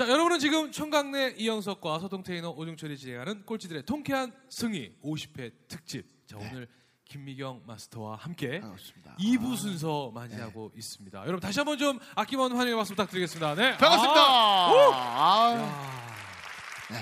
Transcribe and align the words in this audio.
자, 0.00 0.08
여러분은 0.08 0.38
지금 0.38 0.72
청강래 0.72 1.34
이영석과 1.36 1.98
서동 1.98 2.22
테이너 2.22 2.52
오중철이 2.52 2.96
진행하는 2.96 3.44
꼴찌들의 3.44 3.82
통쾌한 3.84 4.32
승리 4.48 4.96
50회 5.04 5.52
특집. 5.68 6.26
자, 6.26 6.38
오늘 6.38 6.66
김미경 7.04 7.64
마스터와 7.66 8.16
함께 8.16 8.60
반갑습니다. 8.60 9.16
2부 9.20 9.58
순서 9.58 10.10
맞이하고 10.14 10.72
있습니다. 10.74 11.20
여러분 11.20 11.40
다시 11.40 11.58
한번 11.58 11.76
좀 11.76 11.98
아낌없는 12.14 12.56
환영의 12.56 12.78
박수 12.78 12.94
부탁드리겠습니다. 12.94 13.54
네. 13.56 13.76
반갑습니다. 13.76 14.20
아, 14.22 14.72
아, 14.72 15.52
야. 15.52 16.16
네. 16.92 16.96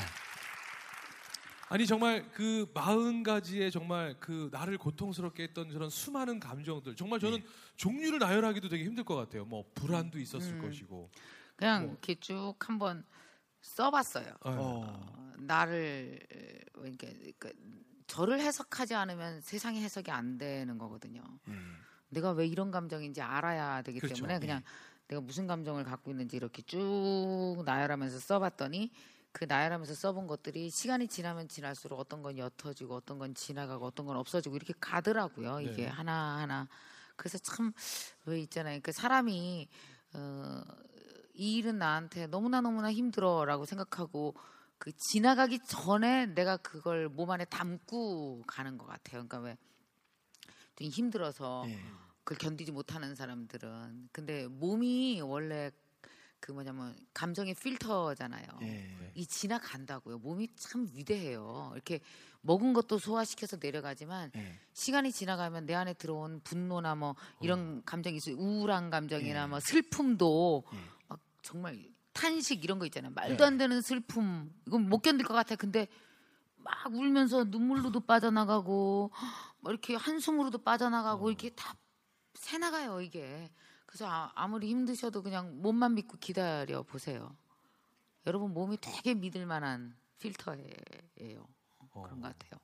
아니 1.68 1.86
정말 1.86 2.28
그 2.32 2.66
마흔 2.74 3.22
가지의 3.22 3.70
정말 3.70 4.16
그 4.18 4.48
나를 4.50 4.76
고통스럽게 4.76 5.44
했던 5.44 5.70
저런 5.70 5.88
수많은 5.88 6.40
감정들 6.40 6.96
정말 6.96 7.20
저는 7.20 7.44
종류를 7.76 8.18
나열하기도 8.18 8.68
되게 8.68 8.82
힘들 8.82 9.04
것 9.04 9.14
같아요. 9.14 9.44
뭐 9.44 9.64
불안도 9.76 10.18
있었을 10.18 10.54
음. 10.54 10.62
것이고. 10.62 11.08
그냥 11.58 11.82
뭐. 11.82 11.90
이렇게 11.92 12.14
쭉 12.14 12.54
한번 12.60 13.04
써봤어요. 13.60 14.24
네. 14.24 14.34
어, 14.44 15.34
나를 15.38 16.20
이렇게 16.84 17.32
그, 17.38 17.52
저를 18.06 18.40
해석하지 18.40 18.94
않으면 18.94 19.40
세상의 19.42 19.82
해석이 19.82 20.10
안 20.10 20.38
되는 20.38 20.78
거거든요. 20.78 21.20
음. 21.48 21.76
내가 22.10 22.30
왜 22.30 22.46
이런 22.46 22.70
감정인지 22.70 23.20
알아야 23.20 23.82
되기 23.82 23.98
그렇죠. 24.00 24.14
때문에 24.14 24.38
그냥 24.38 24.62
내가 25.08 25.20
무슨 25.20 25.46
감정을 25.46 25.84
갖고 25.84 26.10
있는지 26.12 26.36
이렇게 26.36 26.62
쭉 26.62 27.62
나열하면서 27.66 28.18
써봤더니 28.20 28.92
그 29.32 29.44
나열하면서 29.44 29.94
써본 29.94 30.26
것들이 30.26 30.70
시간이 30.70 31.08
지나면 31.08 31.48
지날수록 31.48 31.98
어떤 31.98 32.22
건 32.22 32.38
옅어지고 32.38 32.94
어떤 32.94 33.18
건 33.18 33.34
지나가고 33.34 33.84
어떤 33.84 34.06
건 34.06 34.16
없어지고 34.16 34.56
이렇게 34.56 34.72
가더라고요. 34.80 35.60
이게 35.60 35.82
네. 35.82 35.86
하나 35.88 36.38
하나. 36.38 36.68
그래서 37.16 37.36
참 37.38 37.72
왜 38.26 38.40
있잖아요. 38.42 38.78
그 38.82 38.92
사람이 38.92 39.68
어, 40.14 40.62
이 41.38 41.56
일은 41.56 41.78
나한테 41.78 42.26
너무나 42.26 42.60
너무나 42.60 42.92
힘들어라고 42.92 43.64
생각하고 43.64 44.34
그 44.76 44.92
지나가기 44.92 45.60
전에 45.60 46.26
내가 46.26 46.58
그걸 46.58 47.08
몸 47.08 47.30
안에 47.30 47.46
담고 47.46 48.42
가는 48.46 48.76
것 48.76 48.86
같아요. 48.86 49.26
그러니까 49.26 49.38
왜 49.38 49.56
좀 50.78 50.88
힘들어서 50.88 51.64
예. 51.68 51.78
그걸 52.22 52.38
견디지 52.38 52.70
못하는 52.70 53.14
사람들은 53.16 54.10
근데 54.12 54.46
몸이 54.46 55.20
원래 55.22 55.72
그 56.40 56.52
뭐냐면 56.52 56.96
감정의 57.14 57.54
필터잖아요. 57.54 58.46
예. 58.62 59.12
이 59.14 59.26
지나간다고요. 59.26 60.18
몸이 60.18 60.54
참 60.54 60.86
위대해요. 60.94 61.72
이렇게 61.74 61.98
먹은 62.42 62.74
것도 62.74 62.98
소화시켜서 62.98 63.56
내려가지만 63.60 64.30
예. 64.36 64.60
시간이 64.72 65.10
지나가면 65.10 65.66
내 65.66 65.74
안에 65.74 65.94
들어온 65.94 66.40
분노나 66.44 66.94
뭐 66.94 67.16
이런 67.40 67.82
감정이 67.84 68.18
있어요. 68.18 68.36
우울한 68.36 68.90
감정이나 68.90 69.42
예. 69.42 69.46
뭐 69.46 69.58
슬픔도 69.58 70.62
정말 71.42 71.92
탄식 72.12 72.64
이런 72.64 72.78
거 72.78 72.86
있잖아요. 72.86 73.12
말도 73.12 73.36
네. 73.36 73.44
안 73.44 73.58
되는 73.58 73.80
슬픔. 73.80 74.52
이건 74.66 74.88
못 74.88 75.00
견딜 75.00 75.26
것 75.26 75.34
같아. 75.34 75.54
근데 75.56 75.86
막 76.56 76.92
울면서 76.92 77.44
눈물로도 77.44 78.00
빠져나가고 78.00 79.10
뭐 79.60 79.72
이렇게 79.72 79.94
한숨으로도 79.94 80.58
빠져나가고 80.58 81.28
이렇게 81.30 81.50
다 81.50 81.76
새나가요 82.34 83.00
이게. 83.00 83.50
그래서 83.86 84.06
아, 84.06 84.32
아무리 84.34 84.68
힘드셔도 84.68 85.22
그냥 85.22 85.62
몸만 85.62 85.94
믿고 85.94 86.18
기다려 86.18 86.82
보세요. 86.82 87.36
여러분 88.26 88.52
몸이 88.52 88.78
되게 88.80 89.14
믿을 89.14 89.46
만한 89.46 89.96
필터예요. 90.18 91.46
어. 91.78 91.88
그런 91.90 92.20
것 92.20 92.36
같아요. 92.36 92.60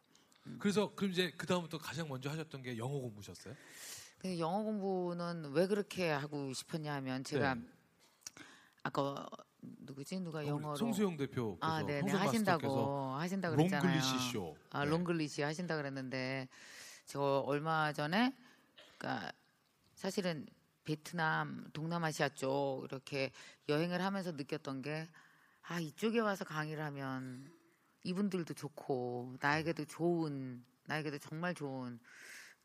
그래서 0.59 0.95
그럼 0.95 1.13
이제 1.13 1.33
그 1.37 1.47
다음부터 1.47 1.79
가장 1.79 2.09
먼저 2.09 2.29
하셨던 2.29 2.63
게 2.63 2.77
영어 2.77 2.99
공부셨어요? 2.99 3.55
영어 4.39 4.63
공부는 4.63 5.53
왜 5.53 5.67
그렇게 5.67 6.11
하고 6.11 6.53
싶었냐 6.53 6.93
하면 6.95 7.25
제가 7.25 7.55
네. 7.55 7.63
아까 8.85 9.27
누구지 9.63 10.21
누가 10.21 10.47
영어로 10.47 10.77
송수영 10.77 11.17
대표 11.17 11.57
아, 11.61 11.83
네, 11.83 11.95
네 11.95 12.01
홍성 12.01 12.21
하신다고 12.21 13.15
하신다 13.15 13.51
그랬잖아요. 13.51 13.83
롱글리시 13.83 14.31
쇼. 14.31 14.57
아, 14.71 14.85
네. 14.85 14.91
롱글리시 14.91 15.43
하신다 15.43 15.77
그랬는데 15.77 16.49
저 17.07 17.43
얼마 17.47 17.93
전에 17.95 18.37
그러니까 18.99 19.33
사실은 19.95 20.47
베트남, 20.85 21.67
동남아시아 21.73 22.29
쪽 22.31 22.83
이렇게 22.85 23.33
여행을 23.71 24.03
하면서 24.03 24.33
느꼈던 24.33 24.83
게 24.83 25.09
아, 25.63 25.81
이쪽에 25.81 26.21
와서 26.21 26.45
강의를 26.45 26.85
하면 26.85 27.51
이분들도 28.03 28.53
좋고 28.53 29.37
나에게도 29.41 29.87
좋은 29.87 30.63
나에게도 30.85 31.19
정말 31.19 31.55
좋은 31.55 31.99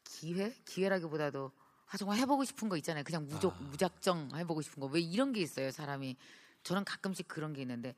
기회? 0.04 0.54
기회라기보다도 0.66 1.54
아 1.92 1.98
정말 1.98 2.18
해보고 2.20 2.44
싶은 2.46 2.70
거 2.70 2.78
있잖아요. 2.78 3.04
그냥 3.04 3.26
무적 3.28 3.56
아. 3.56 3.64
무작정 3.64 4.32
해보고 4.36 4.62
싶은 4.62 4.80
거 4.82 4.88
왜 4.88 5.00
이런 5.02 5.34
게 5.34 5.42
있어요. 5.42 5.72
사람이 5.72 6.16
저는 6.64 6.84
가끔씩 6.86 7.28
그런 7.28 7.54
게 7.54 7.62
있는데 7.62 7.96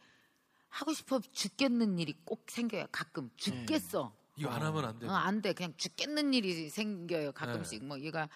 하고 0.69 0.93
싶어 0.93 1.19
죽겠는 1.19 1.99
일이 1.99 2.13
꼭 2.23 2.45
생겨요. 2.49 2.87
가끔 2.91 3.29
죽겠어. 3.35 4.15
이거 4.37 4.49
안 4.49 4.61
하면 4.61 4.85
안 4.85 4.99
돼요. 4.99 5.09
어, 5.09 5.13
안 5.13 5.41
돼. 5.41 5.53
그냥 5.53 5.73
죽겠는 5.75 6.33
일이 6.33 6.69
생겨요. 6.69 7.33
가끔씩. 7.33 7.83
뭐 7.83 7.99
얘가 7.99 8.29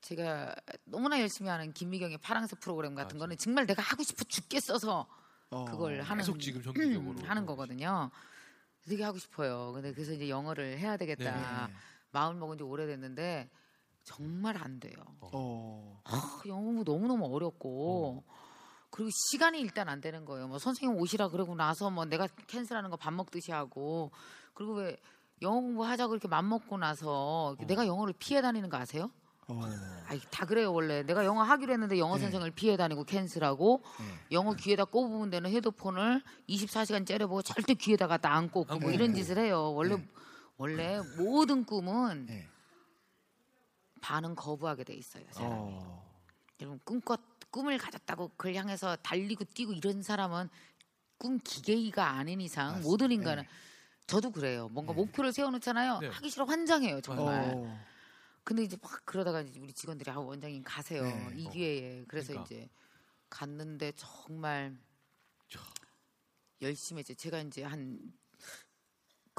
제가 0.00 0.54
너무나 0.84 1.20
열심히 1.20 1.50
하는 1.50 1.72
김미경의 1.72 2.18
파랑새 2.18 2.56
프로그램 2.56 2.94
같은 2.94 3.16
맞아. 3.16 3.24
거는 3.24 3.36
정말 3.36 3.66
내가 3.66 3.82
하고 3.82 4.02
싶어 4.02 4.24
죽겠어서 4.24 5.06
어. 5.50 5.64
그걸 5.66 6.00
하는 6.00 6.22
계속 6.22 6.38
지금 6.40 6.62
정기적으로 6.62 7.18
음, 7.18 7.24
하는 7.28 7.44
거거든요. 7.44 8.10
되게 8.82 9.02
하고 9.04 9.18
싶어요. 9.18 9.72
근데 9.72 9.92
그래서 9.92 10.12
이제 10.12 10.30
영어를 10.30 10.78
해야 10.78 10.96
되겠다. 10.96 11.66
네. 11.66 11.74
마음을 12.12 12.38
먹은 12.40 12.56
지 12.56 12.64
오래됐는데 12.64 13.50
정말 14.12 14.56
안 14.56 14.80
돼요. 14.80 14.94
어. 15.20 16.00
아, 16.04 16.40
영어 16.46 16.62
공부 16.62 16.82
너무너무 16.90 17.26
어렵고 17.26 18.24
그리고 18.90 19.10
시간이 19.30 19.60
일단 19.60 19.88
안 19.90 20.00
되는 20.00 20.24
거예요. 20.24 20.48
뭐 20.48 20.58
선생님 20.58 20.98
오시라 20.98 21.28
그러고 21.28 21.54
나서 21.54 21.90
뭐 21.90 22.06
내가 22.06 22.26
캔슬하는 22.46 22.88
거 22.88 22.96
밥 22.96 23.12
먹듯이 23.12 23.52
하고 23.52 24.10
그리고 24.54 24.74
왜 24.76 24.96
영어 25.42 25.60
공부하자고 25.60 26.14
이렇게 26.14 26.26
맘 26.26 26.48
먹고 26.48 26.78
나서 26.78 27.54
내가 27.66 27.86
영어를 27.86 28.14
피해 28.18 28.40
다니는 28.40 28.70
거 28.70 28.78
아세요? 28.78 29.10
어. 29.46 29.60
아이, 30.08 30.18
다 30.30 30.46
그래요 30.46 30.72
원래 30.72 31.02
내가 31.02 31.24
영어 31.24 31.42
하기로 31.42 31.72
했는데 31.74 31.98
영어 31.98 32.14
네. 32.16 32.22
선생을 32.22 32.50
피해 32.52 32.76
다니고 32.78 33.04
캔슬하고 33.04 33.82
네. 34.00 34.04
영어 34.32 34.54
귀에다 34.54 34.86
꼽으면 34.86 35.28
되는 35.30 35.50
헤드폰을 35.50 36.22
24시간 36.48 37.06
째려보고 37.06 37.42
절대 37.42 37.74
귀에다 37.74 38.06
갖다 38.06 38.32
안 38.32 38.50
꽂고 38.50 38.72
안 38.74 38.80
뭐. 38.80 38.90
이런 38.90 39.14
짓을 39.14 39.38
해요. 39.38 39.72
원래 39.74 39.96
네. 39.96 40.08
원래 40.56 41.00
모든 41.18 41.64
꿈은 41.64 42.26
예. 42.30 42.48
반은 44.00 44.34
거부하게 44.34 44.84
돼 44.84 44.94
있어요. 44.94 45.24
사람이. 45.30 45.54
어. 45.54 46.08
여러분 46.60 46.80
꿈껏 46.84 47.20
꿈을 47.50 47.78
가졌다고 47.78 48.28
그걸 48.36 48.54
향해서 48.54 48.96
달리고 48.96 49.44
뛰고 49.44 49.72
이런 49.72 50.02
사람은 50.02 50.48
꿈 51.16 51.38
기계가 51.38 52.10
아닌 52.10 52.40
이상 52.40 52.66
맞습니다. 52.66 52.88
모든 52.88 53.10
인간은 53.12 53.42
네. 53.44 53.48
저도 54.06 54.30
그래요. 54.30 54.68
뭔가 54.68 54.92
네. 54.92 55.00
목표를 55.00 55.32
세워놓잖아요. 55.32 55.98
네. 56.00 56.08
하기 56.08 56.30
싫어 56.30 56.44
환장해요 56.44 57.00
정말. 57.00 57.52
어. 57.54 57.84
근데 58.44 58.62
이제 58.62 58.76
막 58.80 59.02
그러다가 59.04 59.42
이제 59.42 59.60
우리 59.60 59.72
직원들이 59.72 60.10
아 60.10 60.18
원장님 60.18 60.62
가세요 60.64 61.02
네. 61.02 61.32
이 61.36 61.46
어. 61.46 61.50
기회에 61.50 62.04
그래서 62.08 62.28
그러니까. 62.28 62.46
이제 62.54 62.70
갔는데 63.28 63.92
정말 63.96 64.76
자. 65.48 65.60
열심히 66.62 67.00
했죠. 67.00 67.14
제가 67.14 67.40
이제 67.40 67.62
한 67.62 67.98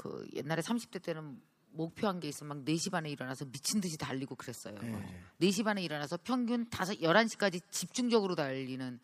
그 0.00 0.26
옛날에 0.32 0.62
30대 0.62 1.02
때는 1.02 1.42
목표한 1.72 2.20
게 2.20 2.28
있으면 2.28 2.58
막 2.58 2.64
4시 2.64 2.90
반에 2.90 3.10
일어나서 3.10 3.44
미친 3.46 3.80
듯이 3.80 3.96
달리고 3.96 4.34
그랬어요. 4.34 4.78
네. 4.80 5.22
4시 5.40 5.64
반에 5.64 5.82
일어나서 5.82 6.18
평균 6.22 6.62
5, 6.62 6.66
11시까지 6.66 7.62
집중적으로 7.70 8.34
달리는 8.34 8.98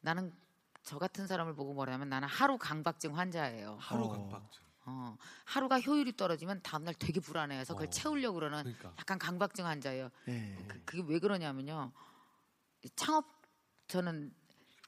나는 0.00 0.32
저 0.82 0.98
같은 0.98 1.26
사람을 1.26 1.54
보고 1.54 1.74
뭐라면 1.74 2.08
나는 2.08 2.28
하루 2.28 2.56
강박증 2.56 3.16
환자예요. 3.16 3.76
하루 3.80 4.04
어. 4.04 4.08
강박증. 4.08 4.68
어, 4.90 5.18
하루가 5.44 5.78
효율이 5.80 6.16
떨어지면 6.16 6.62
다음날 6.62 6.94
되게 6.94 7.20
불안해해서 7.20 7.74
그걸 7.74 7.88
어. 7.88 7.90
채우려고 7.90 8.36
그러는 8.36 8.62
그러니까. 8.62 8.94
약간 8.98 9.18
강박증 9.18 9.66
환자예요. 9.66 10.08
예. 10.28 10.56
그, 10.66 10.82
그게 10.84 11.02
왜 11.06 11.18
그러냐면요. 11.18 11.92
창업 12.96 13.26
저는 13.86 14.32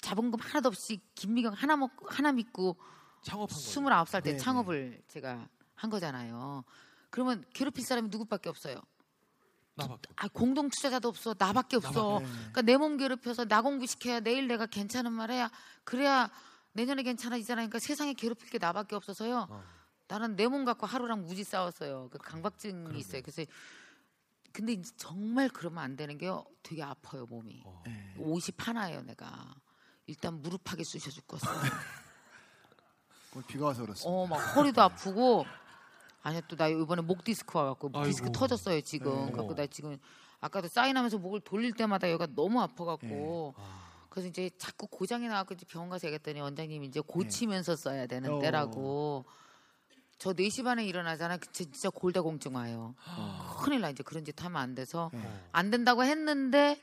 자본금 0.01 0.41
하나도 0.41 0.69
없이 0.69 1.01
김미경 1.15 1.53
하나 1.53 1.77
먹고 1.77 2.09
하나 2.09 2.33
믿고 2.33 2.77
창업한 3.23 3.49
거예요. 3.49 3.71
스물아홉 3.71 4.09
살때 4.09 4.33
네, 4.33 4.39
창업을 4.39 5.03
제가 5.09 5.49
한 5.75 5.91
거잖아요. 5.91 6.65
그러면 7.11 7.45
괴롭힐 7.53 7.85
사람이 7.85 8.09
누구밖에 8.11 8.49
없어요. 8.49 8.81
나밖에. 9.75 10.11
아 10.17 10.29
공동 10.29 10.69
투자자도 10.69 11.09
없어 11.09 11.35
나밖에 11.39 11.77
없어. 11.77 12.19
네. 12.21 12.27
그러니까 12.29 12.63
내 12.63 12.77
몸 12.77 12.97
괴롭혀서 12.97 13.47
나 13.47 13.63
공부시켜야 13.63 14.21
내일 14.21 14.47
내가 14.49 14.67
괜찮은 14.67 15.13
말 15.13 15.31
해야 15.31 15.51
그래야 15.85 16.31
내년에 16.73 17.03
괜찮아지잖아. 17.03 17.61
그러니까 17.63 17.79
세상에 17.79 18.13
괴롭힐 18.15 18.51
게 18.51 18.59
나밖에 18.59 18.95
없어서요. 18.97 19.47
어. 19.51 19.65
나는 20.09 20.37
내 20.37 20.47
몸 20.49 20.65
갖고 20.65 20.87
하루랑 20.87 21.25
무지 21.25 21.45
싸웠어요. 21.45 22.09
그 22.11 22.19
강박증이 22.19 22.99
있어요. 22.99 23.23
그래서 23.23 23.45
근데 24.53 24.73
이제 24.73 24.91
정말 24.97 25.49
그러면 25.49 25.83
안 25.85 25.97
되는 25.97 26.19
게요. 26.19 26.45
되게 26.63 26.83
아파요 26.83 27.27
몸이. 27.27 27.63
어. 27.65 27.83
네. 27.87 28.15
50 28.19 28.67
하나예요 28.69 29.03
내가. 29.03 29.55
일단 30.07 30.43
무릎하게 30.43 30.83
쑤셔 30.85 31.11
죽겠어. 31.11 31.49
오늘 33.35 33.47
비가 33.47 33.67
와서 33.67 33.83
그렇습니다. 33.83 34.11
어, 34.11 34.27
막 34.27 34.37
허리도 34.57 34.83
아프고 34.83 35.47
아니야 36.23 36.41
또나 36.43 36.69
이번에 36.69 37.03
목 37.03 37.25
디스크 37.25 37.57
와갖고 37.59 37.91
아이고. 37.95 38.07
디스크 38.07 38.31
터졌어요 38.33 38.81
지금. 38.83 39.27
네. 39.27 39.33
갖고 39.33 39.55
나 39.55 39.67
지금 39.67 39.97
아까도 40.41 40.69
사인하면서 40.69 41.19
목을 41.19 41.41
돌릴 41.41 41.73
때마다 41.73 42.11
여기가 42.11 42.33
너무 42.35 42.61
아파갖고 42.61 43.55
그래서 44.09 44.29
이제 44.29 44.51
자꾸 44.59 44.87
고장이 44.87 45.29
나갖고 45.29 45.55
이제 45.55 45.65
병원 45.67 45.89
가서 45.89 46.07
얘기했더니 46.09 46.41
원장님이 46.41 46.87
이제 46.89 47.01
고치면서 47.01 47.77
써야 47.77 48.07
되는 48.07 48.33
어. 48.35 48.39
때라고. 48.41 49.25
저 50.19 50.35
4시 50.35 50.65
반에 50.65 50.85
일어나잖아. 50.85 51.39
그 51.39 51.51
진짜 51.51 51.89
골다공증 51.89 52.55
와요. 52.55 52.95
큰일 53.63 53.81
나 53.81 53.89
이제 53.89 54.03
그런 54.03 54.23
짓 54.23 54.45
하면 54.45 54.61
안 54.61 54.75
돼서 54.75 55.11
네. 55.15 55.21
안 55.53 55.71
된다고 55.71 56.05
했는데 56.05 56.79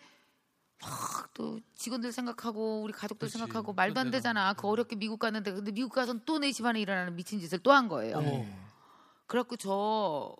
막 0.81 1.30
또 1.38 1.60
직원들 1.75 2.12
생각하고 2.13 2.81
우리 2.81 2.92
가족들 2.94 3.28
그치. 3.28 3.38
생각하고 3.38 3.74
말도 3.74 4.00
안. 4.00 4.10
되잖아. 4.10 4.54
그 4.54 4.68
어렵게 4.68 4.95
미국 4.95 5.19
갔는데 5.19 5.51
근데 5.51 5.72
미국 5.72 5.94
가서는 5.94 6.22
또 6.25 6.39
4시 6.39 6.63
반에 6.63 6.81
일어나는 6.81 7.16
미친 7.16 7.39
짓을 7.39 7.60
또 7.60 7.72
한 7.74 7.88
거예요. 7.88 8.22
네. 8.22 8.51
그래갖고 9.27 9.57
저 9.57 10.35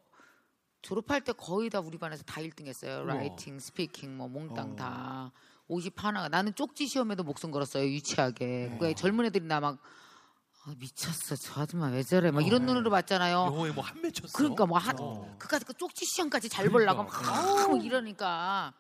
졸업할 0.82 1.22
때 1.22 1.34
거의 1.34 1.70
다 1.70 1.80
우리 1.80 1.98
반에서 1.98 2.24
다 2.24 2.42
1등 2.42 2.68
했어요. 2.68 3.04
writing, 3.06 3.60
speaking, 3.60 4.16
뭐 4.18 4.28
몽땅 4.28 4.72
어. 4.72 4.76
다. 4.76 5.32
50 5.68 6.02
하나가 6.02 6.30
나는 6.30 6.56
쪽지 6.56 6.88
시험에도 6.88 7.24
목숨 7.24 7.52
걸었어요. 7.52 7.84
유치하게. 7.86 8.46
네. 8.72 8.78
그 8.80 8.96
젊은 8.96 9.26
애들이 9.26 9.46
나 9.46 9.60
막 9.60 9.80
아, 10.66 10.74
미쳤어. 10.78 11.36
저 11.38 11.62
아줌마 11.62 11.88
왜 11.88 12.04
저래? 12.04 12.30
막 12.30 12.46
이런 12.46 12.66
눈으로 12.66 12.90
봤잖아요. 12.90 13.36
영어에 13.38 13.72
뭐한 13.72 14.02
맺혔어. 14.02 14.34
그러니까 14.34 14.66
뭐 14.66 14.78
한, 14.78 14.96
어. 15.00 15.36
그까지 15.40 15.64
그 15.64 15.74
쪽지 15.74 16.06
시험까지 16.06 16.50
잘 16.50 16.70
보려고 16.70 17.04
막, 17.04 17.10
그러니까. 17.10 17.64
아, 17.64 17.68
막 17.70 17.86
이러니까 17.86 18.74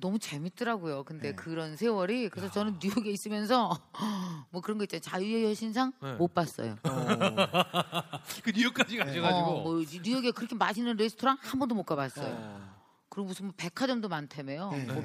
너무 0.00 0.18
재밌더라고요. 0.18 1.04
근데 1.04 1.30
네. 1.30 1.34
그런 1.36 1.76
세월이 1.76 2.30
그래서 2.30 2.50
저는 2.50 2.78
뉴욕에 2.82 3.10
있으면서 3.10 3.78
뭐 4.50 4.62
그런 4.62 4.78
거 4.78 4.84
있잖아요. 4.84 5.00
자유의 5.02 5.44
여신상 5.44 5.92
네. 6.02 6.14
못 6.14 6.32
봤어요. 6.32 6.76
그 8.42 8.50
뉴욕까지 8.54 8.96
가셔가지고. 8.96 9.46
어, 9.46 9.62
뭐 9.62 9.82
뉴욕에 10.02 10.30
그렇게 10.30 10.54
맛있는 10.54 10.96
레스토랑 10.96 11.36
한 11.40 11.58
번도 11.58 11.74
못 11.74 11.82
가봤어요. 11.84 12.34
어. 12.36 12.82
그리고 13.10 13.28
무슨 13.28 13.46
뭐 13.46 13.54
백화점도 13.56 14.08
많다며요. 14.08 14.70
네. 14.70 14.84
뭐 14.86 15.04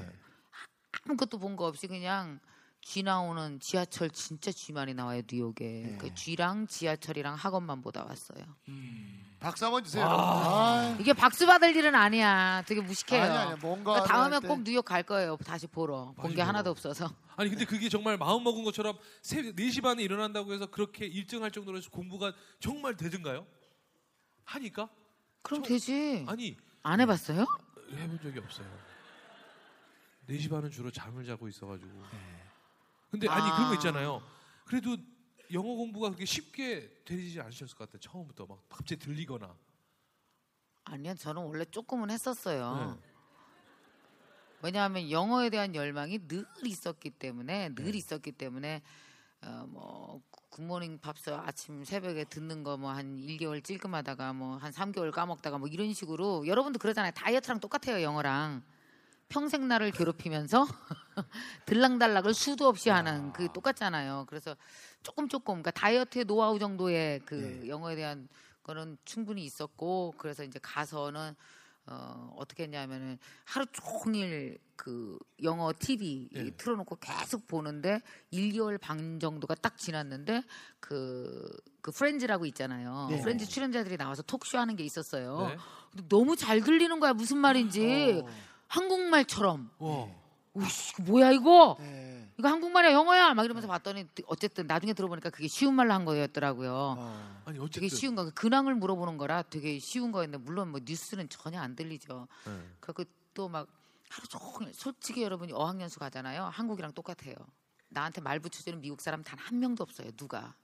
아무것도 1.06 1.38
본 1.40 1.56
거 1.58 1.66
없이 1.68 1.88
그냥 1.88 2.40
쥐 2.82 3.04
나오는 3.04 3.60
지하철 3.60 4.10
진짜 4.10 4.52
쥐 4.52 4.72
많이 4.72 4.94
나와요 4.94 5.22
뉴욕에. 5.30 5.66
네. 5.66 5.98
그 6.00 6.14
쥐랑 6.14 6.68
지하철이랑 6.68 7.36
학원만 7.36 7.82
보다 7.82 8.06
왔어요. 8.06 8.46
박수 9.40 9.66
한번 9.66 9.84
주세요. 9.84 10.06
아, 10.10 10.98
이게 11.00 11.14
박수 11.14 11.46
받을 11.46 11.76
일은 11.76 11.94
아니야. 11.94 12.64
되게 12.66 12.82
무식해요. 12.82 13.22
아니 13.24 13.38
아니 13.38 13.60
뭔가 13.60 13.94
그러니까 14.04 14.14
다음에 14.14 14.40
꼭 14.40 14.64
뉴욕 14.64 14.84
갈 14.84 15.04
거예요. 15.04 15.38
다시 15.46 15.68
보러. 15.68 16.14
본 16.18 16.32
게 16.32 16.38
맞아요. 16.38 16.48
하나도 16.50 16.72
없어서. 16.72 17.14
아니 17.36 17.50
근데 17.52 17.64
그게 17.66 17.88
정말 17.88 18.18
마음 18.18 18.44
먹은 18.44 18.64
것처럼 18.64 18.98
새벽 19.22 19.56
4시 19.56 19.84
반에 19.84 20.02
일어난다고 20.02 20.54
해서 20.54 20.66
그렇게 20.66 21.06
일정할 21.06 21.52
정도로 21.52 21.78
해서 21.78 21.90
공부가 21.92 22.34
정말 22.60 22.96
되든가요? 22.98 23.46
하니까? 24.46 24.90
그럼 25.44 25.62
저- 25.62 25.70
되지. 25.70 26.26
아니 26.28 26.58
안 26.82 27.00
해봤어요? 27.00 27.46
해본 27.94 28.20
적이 28.24 28.40
없어요. 28.40 28.68
4시 30.30 30.50
반은 30.50 30.72
주로 30.72 30.90
잠을 30.90 31.26
자고 31.26 31.48
있어가지고. 31.48 31.92
네. 32.12 32.44
근데 33.12 33.30
아니 33.30 33.50
아. 33.50 33.56
그런 33.56 33.68
거 33.70 33.76
있잖아요. 33.76 34.22
그래도 34.66 34.98
영어 35.54 35.76
공부가 35.76 36.10
그렇게 36.10 36.26
쉽게 36.26 37.02
되지 37.06 37.40
않으셨을 37.42 37.76
것 37.78 37.86
같아요. 37.90 38.00
처음부터 38.00 38.46
막 38.46 38.62
갑자기 38.70 39.00
들리거나. 39.00 39.56
아니요. 40.86 41.16
저는 41.16 41.42
원래 41.44 41.66
조금은 41.66 42.10
했었어요. 42.10 42.98
네. 43.02 43.08
왜냐하면 44.62 45.12
영어에 45.12 45.50
대한 45.50 45.76
열망이 45.76 46.28
늘 46.28 46.46
있었기 46.66 47.12
때문에 47.12 47.70
늘 47.76 47.92
네. 47.92 47.98
있었기 47.98 48.32
때문에 48.34 48.82
어, 49.44 49.66
뭐 49.70 50.22
굿모닝 50.50 50.98
팝스 51.00 51.30
아침 51.30 51.84
새벽에 51.84 52.24
듣는 52.26 52.64
거 52.64 52.76
뭐 52.76 52.90
한 52.90 53.18
1개월 53.18 53.64
찔끔하다가 53.64 54.34
뭐 54.34 54.58
한 54.58 54.72
3개월 54.72 55.12
까먹다가 55.12 55.60
뭐 55.60 55.68
이런 55.68 55.94
식으로 55.94 56.48
여러분도 56.48 56.80
그러잖아요. 56.80 57.12
다이어트랑 57.12 57.60
똑같아요. 57.60 58.02
영어랑. 58.02 58.64
평생 59.30 59.68
나를 59.68 59.92
괴롭히면서 59.92 60.66
들락달락을 61.66 62.34
수도 62.34 62.68
없이 62.68 62.90
하는 62.90 63.34
그 63.34 63.52
똑같잖아요. 63.52 64.26
그래서 64.28 64.56
조금 65.04 65.28
조금 65.28 65.56
그러니까 65.56 65.72
다이어트의 65.72 66.26
노하우 66.26 66.60
정도의 66.60 67.22
그 67.26 67.36
네. 67.36 67.68
영어에 67.68 67.96
대한 67.96 68.28
거는 68.64 68.98
충분히 69.06 69.44
있었고 69.44 70.14
그래서 70.18 70.44
이제 70.44 70.60
가서는 70.62 71.36
어, 71.90 72.34
어떻게 72.36 72.64
했냐면은 72.64 73.18
하루 73.46 73.66
종일 73.68 74.60
그 74.76 75.18
영어 75.42 75.72
TV 75.78 76.30
네. 76.34 76.52
틀어놓고 76.52 76.98
계속 76.98 77.48
보는데 77.48 78.02
1개월 78.34 78.80
반 78.80 79.20
정도가 79.20 79.56
딱 79.56 79.78
지났는데 79.78 80.44
그, 80.82 81.50
그 81.82 81.92
프렌즈라고 81.92 82.46
있잖아요. 82.48 83.08
네. 83.10 83.22
프렌즈 83.22 83.46
출연자들이 83.46 83.96
나와서 83.98 84.22
톡쇼 84.22 84.58
하는 84.58 84.76
게 84.76 84.84
있었어요. 84.84 85.48
네. 85.48 85.58
근데 85.92 86.08
너무 86.10 86.36
잘 86.36 86.62
들리는 86.62 87.00
거야. 87.00 87.14
무슨 87.14 87.38
말인지. 87.38 88.22
어. 88.24 88.30
한국말처럼. 88.68 89.72
와. 89.80 90.08
우씨, 90.54 90.94
이거 91.00 91.04
뭐야, 91.12 91.32
이거? 91.32 91.78
네. 91.80 92.32
이거 92.40 92.50
한국말이야, 92.50 92.92
영어야? 92.94 93.34
막 93.34 93.44
이러면서 93.46 93.68
봤더니 93.68 94.08
어쨌든 94.28 94.68
나중에 94.68 94.94
들어보니까 94.94 95.30
그게 95.30 95.48
쉬운 95.48 95.74
말로 95.76 95.94
한 95.94 96.06
거였더라고요. 96.06 96.96
어. 96.98 97.42
아니 97.46 97.58
되게 97.58 97.64
어쨌든 97.66 97.90
쉬운 97.90 98.16
거, 98.16 98.30
근황을 98.32 98.76
물어보는 98.76 99.18
거라 99.18 99.42
되게 99.44 99.80
쉬운 99.80 100.12
거였는데 100.12 100.44
물론 100.44 100.70
뭐 100.70 100.80
뉴스는 100.84 101.30
전혀 101.30 101.60
안 101.60 101.76
들리죠. 101.76 102.28
네. 102.46 102.60
그래서 102.80 103.10
또막 103.34 103.68
하루 104.10 104.28
종일 104.28 104.74
솔직히 104.74 105.22
여러분이 105.24 105.54
어학연수 105.54 106.00
가잖아요. 106.00 106.44
한국이랑 106.46 106.94
똑같아요. 106.94 107.36
나한테 107.90 108.22
말 108.22 108.40
붙여주는 108.40 108.80
미국 108.82 109.02
사람 109.02 109.24
단 109.24 109.38
한 109.40 109.60
명도 109.60 109.84
없어요. 109.84 110.12
누가? 110.12 110.56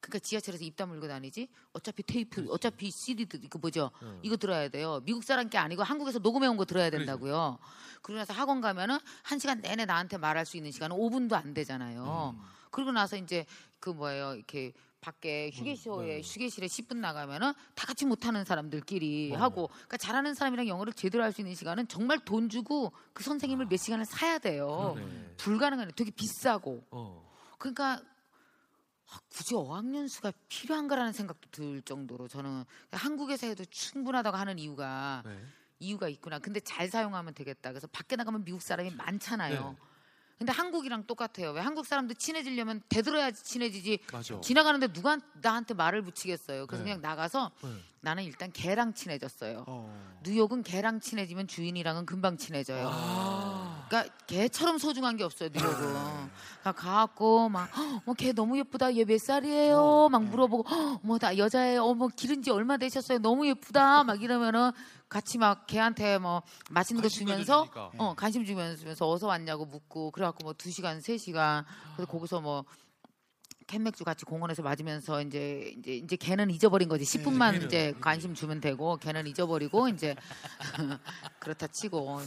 그러니까 0.00 0.18
지하철에서 0.20 0.64
입 0.64 0.76
다물고 0.76 1.06
다니지. 1.08 1.48
어차피 1.72 2.02
테이프, 2.02 2.46
어차피 2.50 2.90
CD 2.90 3.26
드 3.26 3.38
이거 3.42 3.58
뭐죠? 3.58 3.90
이거 4.22 4.36
들어야 4.36 4.68
돼요. 4.68 5.00
미국 5.04 5.22
사람 5.24 5.48
게 5.50 5.58
아니고 5.58 5.82
한국에서 5.82 6.18
녹음해 6.20 6.46
온 6.46 6.56
거 6.56 6.64
들어야 6.64 6.90
된다고요. 6.90 7.58
그러고 8.02 8.18
나서 8.18 8.32
학원 8.32 8.60
가면은 8.60 8.98
한 9.22 9.38
시간 9.38 9.60
내내 9.60 9.84
나한테 9.84 10.16
말할 10.18 10.46
수 10.46 10.56
있는 10.56 10.70
시간은 10.72 10.96
5분도 10.96 11.34
안 11.34 11.52
되잖아요. 11.54 12.34
그리고 12.70 12.92
나서 12.92 13.16
이제 13.16 13.44
그 13.78 13.90
뭐예요 13.90 14.34
이렇게 14.34 14.72
밖에 15.00 15.50
휴게소에 15.54 16.20
휴게실에 16.22 16.66
10분 16.66 16.96
나가면은 16.98 17.54
다 17.74 17.86
같이 17.86 18.04
못하는 18.04 18.44
사람들끼리 18.44 19.32
하고 19.32 19.68
그러니까 19.68 19.96
잘하는 19.96 20.34
사람이랑 20.34 20.68
영어를 20.68 20.92
제대로 20.92 21.24
할 21.24 21.32
수 21.32 21.40
있는 21.40 21.54
시간은 21.54 21.88
정말 21.88 22.18
돈 22.18 22.48
주고 22.50 22.92
그 23.14 23.22
선생님을 23.22 23.66
몇 23.66 23.76
시간을 23.78 24.04
사야 24.04 24.38
돼요. 24.38 24.92
그러네. 24.96 25.34
불가능한 25.38 25.92
되게 25.96 26.10
비싸고 26.10 26.84
어. 26.90 27.26
그러니까 27.58 27.92
아, 27.94 28.02
굳이 29.28 29.54
어학연수가 29.54 30.32
필요한가라는 30.48 31.12
생각도 31.12 31.48
들 31.50 31.82
정도로 31.82 32.28
저는 32.28 32.64
한국에서 32.92 33.46
해도 33.46 33.64
충분하다고 33.64 34.36
하는 34.36 34.58
이유가 34.58 35.22
네. 35.24 35.38
이유가 35.78 36.08
있구나. 36.08 36.38
근데 36.38 36.60
잘 36.60 36.88
사용하면 36.88 37.34
되겠다. 37.34 37.70
그래서 37.70 37.86
밖에 37.88 38.16
나가면 38.16 38.44
미국 38.44 38.60
사람이 38.62 38.90
많잖아요. 38.90 39.70
네. 39.70 39.89
근데 40.40 40.52
한국이랑 40.54 41.04
똑같아요. 41.06 41.50
왜 41.50 41.60
한국 41.60 41.84
사람들 41.84 42.16
친해지려면 42.16 42.80
되들어야지 42.88 43.44
친해지지. 43.44 43.98
맞아. 44.10 44.40
지나가는데 44.40 44.90
누가 44.90 45.18
나한테 45.42 45.74
말을 45.74 46.00
붙이겠어요. 46.00 46.66
그래서 46.66 46.82
네. 46.82 46.92
그냥 46.92 47.02
나가서 47.02 47.50
네. 47.62 47.68
나는 48.00 48.22
일단 48.24 48.50
개랑 48.50 48.94
친해졌어요. 48.94 49.64
어. 49.68 50.18
뉴욕은 50.24 50.62
개랑 50.62 51.00
친해지면 51.00 51.46
주인이랑은 51.46 52.06
금방 52.06 52.38
친해져요. 52.38 52.88
아. 52.90 53.84
그러니까 53.90 54.14
개처럼 54.26 54.78
소중한 54.78 55.18
게 55.18 55.24
없어요 55.24 55.50
뉴욕은. 55.52 55.76
그러니까 55.76 56.72
가갖고 56.72 57.50
막뭐개 57.50 58.32
너무 58.32 58.56
예쁘다. 58.56 58.96
얘 58.96 59.04
몇 59.04 59.20
살이에요? 59.20 60.08
막 60.10 60.24
물어보고 60.24 61.00
뭐다 61.02 61.36
여자예요. 61.36 61.84
어머 61.84 62.08
기른 62.08 62.40
지 62.42 62.50
얼마 62.50 62.78
되셨어요? 62.78 63.18
너무 63.18 63.46
예쁘다. 63.46 64.04
막 64.04 64.22
이러면은 64.22 64.70
같이 65.10 65.36
막 65.38 65.66
걔한테 65.66 66.16
뭐 66.18 66.42
맛있는 66.70 67.02
거 67.02 67.08
주면서. 67.08 67.66
어 67.98 68.14
관심 68.14 68.44
주면서 68.46 69.10
어서 69.10 69.26
왔냐고 69.26 69.66
묻고 69.66 70.12
그래갖고 70.12 70.44
뭐 70.44 70.52
두 70.54 70.70
시간 70.70 71.00
세 71.00 71.18
시간 71.18 71.64
그래서 71.96 72.10
거기서 72.10 72.40
뭐 72.40 72.64
캔맥주 73.66 74.04
같이 74.04 74.24
공원에서 74.24 74.62
맞으면서 74.62 75.22
이제 75.22 75.74
이제 75.78 75.94
이제 75.96 76.16
걔는 76.16 76.50
잊어버린 76.50 76.88
거지 76.88 77.04
10분만 77.04 77.52
걔는 77.52 77.66
이제. 77.66 77.94
관심 78.00 78.34
주면 78.34 78.60
되고 78.60 78.96
걔는 78.96 79.26
잊어버리고 79.26 79.88
이제 79.88 80.14
그렇다 81.40 81.66
치고 81.68 82.20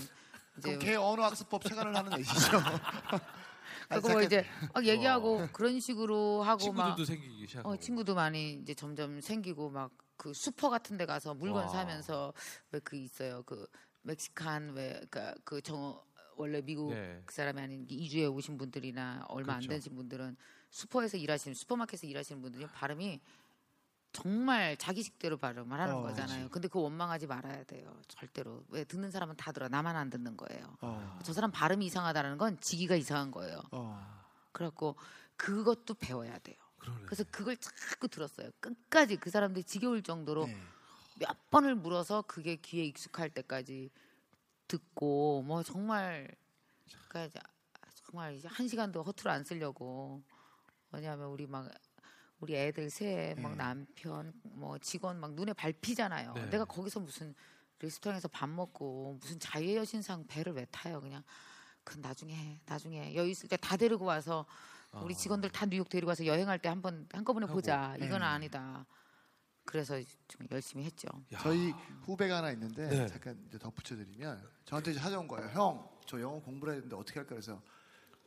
이제 0.57 0.77
개 0.77 0.95
언어 0.95 1.23
학습법 1.23 1.63
체간을 1.63 1.95
하는 1.95 2.13
애시죠. 2.19 2.59
그리고 3.89 4.09
뭐 4.09 4.21
이제 4.21 4.45
막 4.73 4.85
얘기하고 4.85 5.47
그런 5.51 5.79
식으로 5.79 6.43
하고 6.43 6.71
막 6.73 6.95
친구들도 6.95 7.05
생기기 7.05 7.47
시작하고. 7.47 7.69
어, 7.69 7.77
친구도 7.77 8.15
많이 8.15 8.53
이제 8.53 8.73
점점 8.73 9.19
생기고 9.21 9.69
막 9.69 9.91
그 10.17 10.33
슈퍼 10.33 10.69
같은 10.69 10.97
데 10.97 11.05
가서 11.05 11.33
물건 11.33 11.63
와. 11.63 11.67
사면서 11.69 12.33
왜 12.71 12.79
그 12.79 12.95
있어요. 12.95 13.43
그 13.43 13.67
멕시칸 14.03 14.71
왜그정 14.73 16.01
원래 16.35 16.61
미국 16.61 16.93
네. 16.93 17.21
그 17.25 17.33
사람이 17.33 17.61
아닌 17.61 17.85
이주에 17.89 18.25
오신 18.25 18.57
분들이나 18.57 19.25
얼마 19.29 19.53
그렇죠. 19.53 19.65
안 19.65 19.69
되신 19.77 19.95
분들은 19.95 20.35
슈퍼에서 20.71 21.17
일하시는 21.17 21.53
슈퍼마켓에서 21.55 22.07
일하시는 22.07 22.41
분들이 22.41 22.65
발음이 22.67 23.21
정말 24.11 24.77
자기식대로 24.77 25.37
발음을 25.37 25.79
하는 25.79 25.95
어, 25.95 26.01
거잖아요. 26.03 26.49
근데 26.49 26.67
그거 26.67 26.81
원망하지 26.81 27.25
말아야 27.27 27.63
돼요. 27.63 27.99
절대로. 28.07 28.63
왜 28.69 28.83
듣는 28.83 29.09
사람은 29.09 29.35
다 29.37 29.51
들어. 29.51 29.67
나만 29.69 29.95
안 29.95 30.09
듣는 30.11 30.37
거예요. 30.37 30.77
어. 30.81 31.19
저 31.23 31.33
사람 31.33 31.51
발음이 31.51 31.85
이상하다는 31.87 32.37
건 32.37 32.59
지기가 32.59 32.95
이상한 32.95 33.31
거예요. 33.31 33.59
어. 33.71 33.99
그래갖고 34.51 34.95
그것도 35.35 35.95
배워야 35.95 36.37
돼요. 36.39 36.57
그러네. 36.83 37.05
그래서 37.05 37.23
그걸 37.31 37.57
자꾸 37.57 38.07
들었어요. 38.07 38.49
끝까지 38.59 39.15
그 39.17 39.29
사람들이 39.29 39.63
지겨울 39.63 40.01
정도로 40.03 40.45
네. 40.47 40.57
몇 41.19 41.49
번을 41.49 41.75
물어서 41.75 42.23
그게 42.23 42.55
귀에 42.57 42.83
익숙할 42.85 43.29
때까지 43.29 43.89
듣고 44.67 45.43
뭐 45.43 45.63
정말 45.63 46.27
그러니까 47.07 47.39
정말 47.95 48.35
이제 48.35 48.47
한 48.47 48.67
시간도 48.67 49.03
허투루 49.03 49.29
안 49.31 49.43
쓰려고 49.43 50.21
왜냐하면 50.91 51.27
우리 51.27 51.47
막 51.47 51.69
우리 52.39 52.55
애들 52.55 52.89
셋, 52.89 53.39
막 53.39 53.51
네. 53.51 53.55
남편, 53.57 54.33
뭐 54.43 54.77
직원 54.79 55.17
막 55.19 55.33
눈에 55.33 55.53
밟히잖아요. 55.53 56.33
네. 56.33 56.45
내가 56.47 56.65
거기서 56.65 56.99
무슨 56.99 57.33
레스토랑에서 57.79 58.27
밥 58.27 58.49
먹고 58.49 59.17
무슨 59.21 59.39
자유의 59.39 59.77
여신상 59.77 60.25
배를 60.27 60.53
왜 60.53 60.65
타요? 60.71 60.99
그냥 60.99 61.23
그 61.85 61.97
나중에 61.99 62.33
해, 62.35 62.59
나중에 62.65 63.01
해. 63.01 63.15
여기 63.15 63.31
있을 63.31 63.47
때 63.47 63.55
다 63.57 63.77
데리고 63.77 64.05
와서 64.05 64.45
우리 65.01 65.15
직원들 65.15 65.49
다 65.49 65.65
뉴욕 65.65 65.89
데리고 65.89 66.09
와서 66.09 66.25
여행할 66.25 66.59
때 66.59 66.69
한번 66.69 67.07
한꺼번에 67.11 67.47
보자. 67.47 67.95
이건 67.97 68.19
네. 68.19 68.25
아니다. 68.25 68.85
그래서 69.65 69.99
좀 70.27 70.45
열심히 70.51 70.83
했죠. 70.83 71.07
야. 71.31 71.39
저희 71.39 71.71
후배가 72.03 72.37
하나 72.37 72.51
있는데 72.51 72.87
네. 72.87 73.07
잠깐 73.07 73.41
이제 73.47 73.57
덧붙여드리면 73.57 74.47
저한테 74.65 74.91
이제 74.91 74.99
찾아온 74.99 75.27
거예요. 75.27 75.49
형, 75.49 75.89
저 76.05 76.19
영어 76.21 76.39
공부를 76.41 76.73
해야 76.73 76.81
되는데 76.81 76.95
어떻게 76.95 77.19
할까 77.19 77.29
그래서 77.29 77.61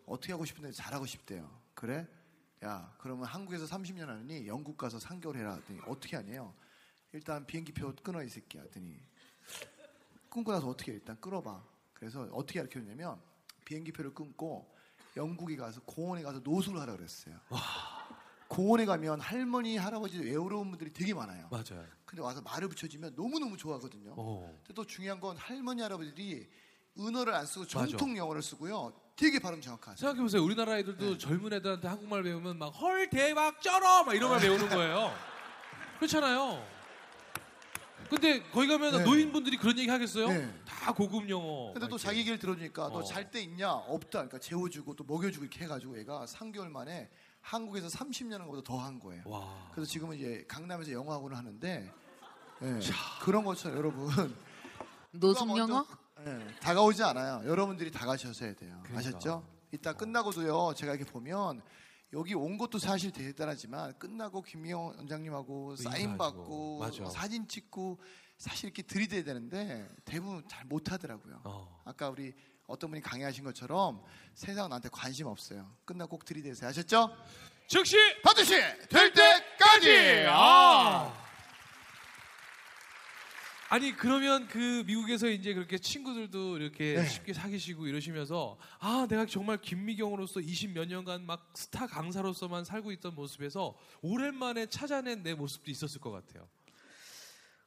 어떻게 0.07 0.33
하고 0.33 0.45
싶은데 0.45 0.73
잘하고 0.73 1.07
싶대요. 1.07 1.49
그래? 1.75 2.09
야, 2.65 2.95
그러면 2.99 3.27
한국에서 3.27 3.67
30년 3.67 4.07
하느니 4.07 4.47
영국 4.47 4.77
가서 4.77 4.99
3개월 4.99 5.37
해라. 5.37 5.55
했더니 5.57 5.81
어떻게 5.87 6.17
하냐요? 6.17 6.55
일단 7.13 7.47
비행기표 7.47 7.95
끊어 8.03 8.23
이 8.23 8.29
새끼야. 8.29 8.63
했더니 8.63 8.99
끊고 10.31 10.53
나서 10.53 10.69
어떻게 10.69 10.93
해? 10.93 10.97
일단 10.97 11.21
끊어봐. 11.21 11.63
그래서 11.93 12.23
어떻게 12.33 12.61
가르쳐줬냐면 12.61 13.21
비행기표를 13.65 14.15
끊고 14.15 14.75
영국에 15.17 15.57
가서 15.57 15.81
공원에 15.83 16.23
가서 16.23 16.41
노숙을 16.43 16.81
하라 16.81 16.97
그랬어요. 16.97 17.35
공원에 18.49 18.85
가면 18.85 19.21
할머니, 19.21 19.77
할아버지 19.77 20.19
외로운 20.21 20.71
분들이 20.71 20.93
되게 20.93 21.13
많아요. 21.15 21.49
맞아요. 21.51 21.85
근데 22.05 22.23
와서 22.23 22.41
말을 22.43 22.69
붙여주면 22.69 23.15
너무너무 23.17 23.57
좋아하거든요. 23.57 24.15
어. 24.17 24.53
근데 24.59 24.75
또 24.75 24.85
중요한 24.85 25.19
건 25.21 25.37
할머니, 25.37 25.83
할아버지들이 25.83 26.49
은어를 26.99 27.35
안 27.35 27.45
쓰고 27.45 27.61
맞아. 27.65 27.87
정통 27.89 28.17
영어를 28.17 28.43
쓰고요. 28.43 28.93
되게 29.17 29.39
발음 29.39 29.61
정확하세요. 29.61 29.97
생각해보세요. 29.97 30.43
우리나라 30.45 30.79
애들도 30.79 31.05
네. 31.13 31.19
젊은 31.19 31.53
애들한테 31.53 31.89
한국말 31.89 32.23
배우면 32.23 32.59
막 32.59 32.69
헐 32.69 33.09
대박 33.11 33.61
쩔어 33.63 34.05
막 34.05 34.15
이런 34.15 34.31
말 34.31 34.41
배우는 34.41 34.69
거예요. 34.69 35.13
그렇잖아요. 35.99 36.76
근데 38.09 38.43
거기 38.51 38.67
가면 38.69 38.99
네. 38.99 39.05
노인분들이 39.05 39.57
그런 39.57 39.79
얘기 39.79 39.89
하겠어요? 39.91 40.29
네. 40.29 40.55
다 40.65 40.93
고급 40.93 41.29
영어. 41.29 41.73
근데 41.73 41.87
또막 41.89 41.99
자기. 42.01 42.21
얘기를 42.21 42.39
들어주니까 42.39 42.87
어. 42.87 42.91
너잘 42.91 43.31
때 43.31 43.41
있냐? 43.43 43.73
없다. 43.73 44.11
그러니까 44.21 44.39
재워주고 44.39 44.95
또 44.95 45.05
먹여주고 45.05 45.45
이렇게 45.45 45.65
해가지고 45.65 45.99
얘가 45.99 46.25
3개월 46.27 46.69
만에 46.69 47.11
한국에서 47.41 47.89
30년한 47.89 48.41
것보다 48.47 48.63
더 48.65 48.79
한 48.79 48.99
거예요. 48.99 49.23
와. 49.27 49.71
그래서 49.73 49.91
지금은 49.91 50.17
이제 50.17 50.45
강남에서 50.49 50.93
영어학원을 50.93 51.37
하는데 51.37 51.93
예, 52.63 52.81
그런 53.23 53.45
것처럼 53.45 53.77
여러분 53.79 54.09
노숙 55.13 55.57
영어? 55.57 55.85
예, 56.27 56.55
다가오지 56.61 57.03
않아요. 57.03 57.43
여러분들이 57.49 57.91
다가셔야 57.91 58.33
돼요. 58.55 58.81
그러니까. 58.83 58.99
아셨죠? 58.99 59.45
이따 59.73 59.93
끝나고도요. 59.93 60.75
제가 60.77 60.95
이렇게 60.95 61.11
보면 61.11 61.61
여기 62.17 62.35
온 62.35 62.57
것도 62.57 62.79
사실 62.79 63.13
대단하지만 63.13 63.93
끝나고 63.99 64.41
김미영 64.41 64.87
원장님하고 64.87 65.77
사인 65.77 66.13
인사하시고. 66.13 66.19
받고 66.19 66.79
맞아. 66.79 67.05
사진 67.11 67.47
찍고 67.47 68.01
사실 68.39 68.65
이렇게 68.67 68.83
들이대야 68.83 69.23
되는데 69.23 69.87
대부분 70.07 70.43
잘 70.49 70.65
못하더라고요. 70.65 71.43
어. 71.45 71.83
아까 71.85 72.09
우리 72.09 72.35
어떤 72.67 72.89
분이 72.91 73.03
강의하신 73.03 73.45
것처럼 73.45 74.03
세상은 74.35 74.71
나한테 74.71 74.89
관심 74.91 75.27
없어요. 75.27 75.71
끝나고 75.85 76.11
꼭 76.17 76.25
들이대세요. 76.25 76.71
아셨죠? 76.71 77.15
즉시 77.69 77.97
반드시 78.25 78.53
될 78.89 79.13
때까지. 79.13 80.27
아! 80.31 81.13
아니 83.69 83.93
그러면 83.97 84.47
그 84.47 84.85
미국에서 84.87 85.29
이제 85.29 85.53
그렇게 85.53 85.77
친구들도 85.79 86.59
이렇게 86.59 86.95
네. 86.95 87.05
쉽게 87.09 87.33
사귀시고 87.33 87.87
이러시면서 87.89 88.59
아 88.79 89.07
내가 89.09 89.27
정말 89.27 89.61
김미경으로서 89.61 90.41
20 90.41 90.73
몇 90.73 90.87
년간 90.87 91.27
막 91.27 91.51
스타 91.55 91.87
강사로서만 91.87 92.65
살고 92.65 92.93
있던 92.93 93.15
모습에서 93.15 93.77
오랜만에 94.03 94.67
찾아낸 94.67 95.23
내 95.23 95.35
모습도 95.35 95.71
있었을 95.71 96.01
것 96.01 96.11
같아요. 96.13 96.47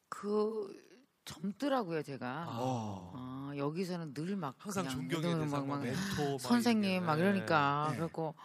그 0.08 0.88
젊더라고요 1.26 2.02
제가. 2.02 2.46
어. 2.48 3.12
아, 3.16 3.54
여기서는 3.58 4.14
늘 4.14 4.36
막 4.38 4.56
항상 4.58 4.88
존경의 4.88 5.36
늘 5.36 5.44
대상, 5.44 5.68
막, 5.68 5.68
막막 5.68 5.84
멘토, 5.84 6.32
막 6.32 6.40
선생님 6.42 6.92
이렇게. 6.92 7.06
막 7.06 7.20
이러니까 7.20 7.88
네. 7.90 7.96
그래갖고 7.98 8.36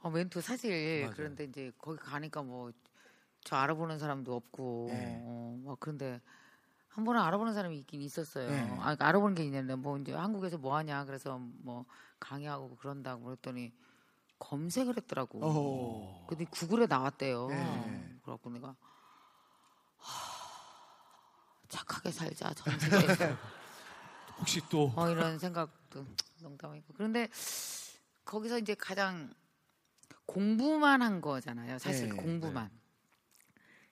어, 0.00 0.10
멘토 0.10 0.40
사실 0.40 1.02
맞아요. 1.02 1.12
그런데 1.16 1.44
이제 1.44 1.70
거기 1.78 1.98
가니까 1.98 2.42
뭐 2.42 2.72
저 3.46 3.56
알아보는 3.56 3.98
사람도 3.98 4.34
없고 4.34 4.86
네. 4.88 5.18
어, 5.20 5.60
막 5.66 5.76
그런데 5.78 6.18
한 6.94 7.04
번은 7.04 7.20
알아보는 7.20 7.54
사람이 7.54 7.76
있긴 7.78 8.02
있었어요. 8.02 8.48
네. 8.48 8.60
아, 8.60 8.82
그러니까 8.82 9.08
알아보는 9.08 9.34
게 9.34 9.44
있는데 9.44 9.74
뭐 9.74 9.98
이제 9.98 10.12
한국에서 10.12 10.58
뭐 10.58 10.76
하냐 10.76 11.04
그래서 11.04 11.38
뭐 11.40 11.84
강의하고 12.20 12.76
그런다고 12.76 13.24
그랬더니 13.24 13.72
검색을 14.38 14.96
했더라고. 14.96 15.40
어. 15.42 16.26
근데 16.28 16.44
구글에 16.44 16.86
나왔대요. 16.86 17.48
네. 17.48 18.18
그래갖고 18.22 18.50
내가 18.50 18.76
하, 19.96 20.06
착하게 21.68 22.12
살자 22.12 22.54
전 22.54 22.78
세계에서. 22.78 23.36
혹시 24.38 24.60
또 24.68 24.92
어, 24.94 25.10
이런 25.10 25.36
생각도 25.40 26.06
농담이고. 26.42 26.94
그런데 26.94 27.28
거기서 28.24 28.58
이제 28.58 28.74
가장 28.76 29.34
공부만 30.26 31.02
한 31.02 31.20
거잖아요. 31.20 31.80
사실 31.80 32.08
네, 32.08 32.14
공부만. 32.14 32.70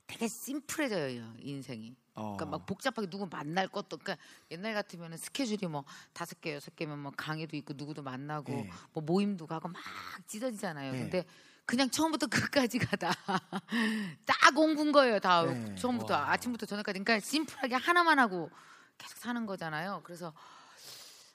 되게 0.07 0.29
심플해져요, 0.29 1.35
인생이. 1.41 1.97
어. 2.15 2.37
그러니까 2.37 2.47
막 2.47 2.67
복잡하게 2.67 3.09
누구 3.09 3.27
만날 3.31 3.69
것도 3.69 3.99
그러니까 3.99 4.17
옛날 4.51 4.75
같으면 4.75 5.17
스케줄이 5.17 5.67
뭐 5.67 5.85
다섯 6.13 6.41
개 6.41 6.55
여섯 6.55 6.75
개면 6.77 6.99
뭐 6.99 7.13
강의도 7.17 7.57
있고 7.57 7.73
누구도 7.75 8.03
만나고 8.03 8.53
네. 8.53 8.71
뭐 8.93 9.03
모임도 9.03 9.47
가고 9.47 9.69
막 9.69 9.83
찢어지잖아요. 10.27 10.93
네. 10.93 10.99
근데 10.99 11.25
그냥 11.65 11.89
처음부터 11.91 12.27
끝까지 12.27 12.79
가 12.79 12.97
다 12.97 13.13
다 14.27 14.51
공부인 14.55 14.93
거예요. 14.93 15.19
다 15.21 15.45
네. 15.45 15.75
처음부터 15.77 16.15
와. 16.15 16.33
아침부터 16.33 16.67
저녁까지 16.67 16.99
그러니까 17.01 17.25
심플하게 17.25 17.77
하나만 17.77 18.19
하고 18.19 18.51
계속 18.99 19.19
사는 19.19 19.47
거잖아요. 19.47 20.03
그래서 20.05 20.33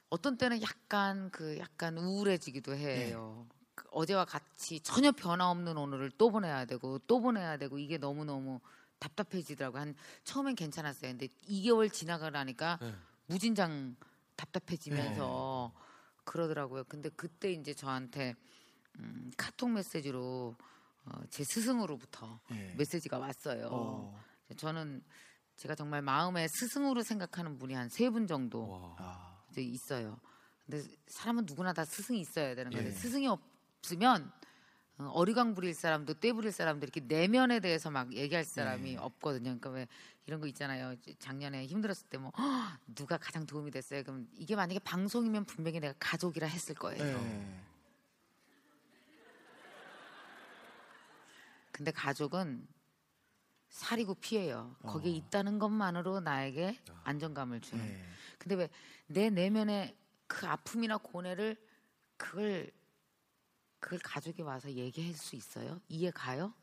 어떤 0.09 0.37
때는 0.37 0.61
약간 0.61 1.29
그 1.31 1.57
약간 1.59 1.97
우울해지기도 1.97 2.75
해요. 2.75 3.45
그 3.75 3.87
어제와 3.91 4.25
같이 4.25 4.79
전혀 4.81 5.11
변화 5.11 5.49
없는 5.49 5.77
오늘을 5.77 6.11
또 6.17 6.29
보내야 6.29 6.65
되고 6.65 6.99
또 6.99 7.19
보내야 7.19 7.57
되고 7.57 7.77
이게 7.77 7.97
너무 7.97 8.23
너무 8.25 8.59
답답해지더라고. 8.99 9.77
한 9.77 9.95
처음엔 10.23 10.55
괜찮았어요. 10.55 11.11
근데 11.11 11.27
2개월 11.49 11.91
지나가라니까 11.91 12.79
네. 12.81 12.93
무진장 13.27 13.95
답답해지면서 14.35 15.73
그러더라고요. 16.23 16.83
근데 16.85 17.09
그때 17.09 17.51
이제 17.51 17.73
저한테 17.73 18.35
음, 18.99 19.31
카톡 19.37 19.69
메시지로 19.71 20.55
어, 21.05 21.21
제 21.29 21.43
스승으로부터 21.43 22.39
네. 22.49 22.73
메시지가 22.77 23.17
왔어요. 23.17 23.69
어. 23.71 24.23
저는 24.57 25.03
제가 25.55 25.75
정말 25.75 26.01
마음에 26.01 26.47
스승으로 26.47 27.03
생각하는 27.03 27.57
분이 27.57 27.73
한 27.73 27.89
세 27.89 28.09
분 28.09 28.27
정도 28.27 28.67
와. 28.69 29.37
있어요. 29.57 30.19
근데 30.65 30.83
사람은 31.07 31.45
누구나 31.47 31.73
다 31.73 31.83
스승이 31.83 32.19
있어야 32.19 32.53
되는 32.53 32.71
건데 32.71 32.89
예. 32.89 32.91
스승이 32.91 33.27
없으면 33.27 34.31
어, 34.99 35.05
어리광 35.13 35.53
부릴 35.53 35.73
사람도 35.73 36.15
떼 36.15 36.33
부릴 36.33 36.51
사람도 36.51 36.83
이렇게 36.85 37.01
내면에 37.01 37.59
대해서 37.59 37.91
막 37.91 38.11
얘기할 38.13 38.43
사람이 38.45 38.93
예. 38.93 38.97
없거든요. 38.97 39.43
그러니까 39.59 39.69
왜 39.69 39.87
이런 40.25 40.39
거 40.41 40.47
있잖아요. 40.47 40.95
작년에 41.19 41.65
힘들었을 41.67 42.07
때 42.09 42.17
뭐 42.17 42.31
누가 42.95 43.17
가장 43.17 43.45
도움이 43.45 43.71
됐어요. 43.71 44.03
그럼 44.03 44.27
이게 44.33 44.55
만약에 44.55 44.79
방송이면 44.79 45.45
분명히 45.45 45.79
내가 45.79 45.93
가족이라 45.99 46.47
했을 46.47 46.73
거예요. 46.75 47.03
네. 47.03 47.63
근데 51.71 51.91
가족은 51.91 52.67
살이고 53.69 54.15
피해요. 54.15 54.75
거기에 54.81 55.11
어. 55.11 55.15
있다는 55.15 55.59
것만으로 55.59 56.21
나에게 56.21 56.79
안정감을 57.03 57.61
주는. 57.61 57.85
네. 57.85 58.03
근데 58.39 58.55
왜 58.55 58.69
내 59.09 59.29
내면에 59.29 59.95
그 60.27 60.45
아픔이나 60.47 60.97
고뇌를 60.97 61.55
그걸 62.17 62.69
그걸 63.79 63.99
가족이 63.99 64.41
와서 64.41 64.71
얘기할 64.71 65.13
수 65.13 65.35
있어요? 65.35 65.79
이해 65.89 66.11
가요? 66.11 66.53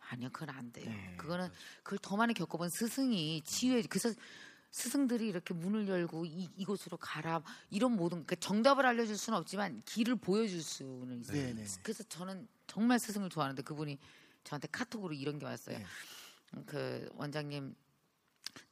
아니요, 0.00 0.30
그건 0.32 0.50
안 0.50 0.72
돼요. 0.72 0.88
네. 0.90 1.14
그거는 1.16 1.48
그걸 1.82 1.98
더 2.00 2.16
많이 2.16 2.34
겪어본 2.34 2.68
스승이 2.70 3.42
치유해. 3.42 3.82
그래서 3.82 4.12
스승들이 4.72 5.28
이렇게 5.28 5.52
문을 5.54 5.88
열고 5.88 6.24
이, 6.26 6.48
이곳으로 6.56 6.96
가라 6.96 7.42
이런 7.70 7.96
모든 7.96 8.24
그 8.26 8.36
정답을 8.36 8.86
알려줄 8.86 9.16
수는 9.16 9.38
없지만 9.38 9.82
길을 9.84 10.16
보여줄 10.16 10.62
수는 10.62 11.20
있어요. 11.20 11.36
네, 11.36 11.52
네. 11.54 11.64
그래서 11.82 12.02
저는 12.04 12.48
정말 12.66 12.98
스승을 12.98 13.30
좋아하는데 13.30 13.62
그분이 13.62 13.98
저한테 14.44 14.68
카톡으로 14.68 15.12
이런 15.12 15.38
게 15.38 15.46
왔어요. 15.46 15.78
네. 15.78 15.84
그 16.66 17.08
원장님 17.14 17.74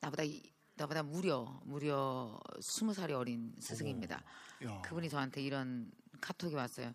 나보다 0.00 0.23
이- 0.25 0.42
나보다 0.75 1.02
무려 1.02 1.61
무려 1.64 2.38
스무 2.61 2.94
살이 2.94 3.12
어린 3.12 3.52
스승입니다. 3.61 4.23
야. 4.64 4.80
그분이 4.82 5.08
저한테 5.08 5.42
이런 5.42 5.90
카톡이 6.20 6.54
왔어요. 6.54 6.92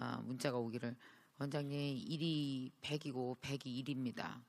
아, 0.00 0.22
문자가 0.24 0.56
오기를 0.56 0.96
원장님 1.38 1.98
일이 1.98 2.72
100이고 2.80 3.36
100이 3.42 3.84
1입니다. 3.84 4.42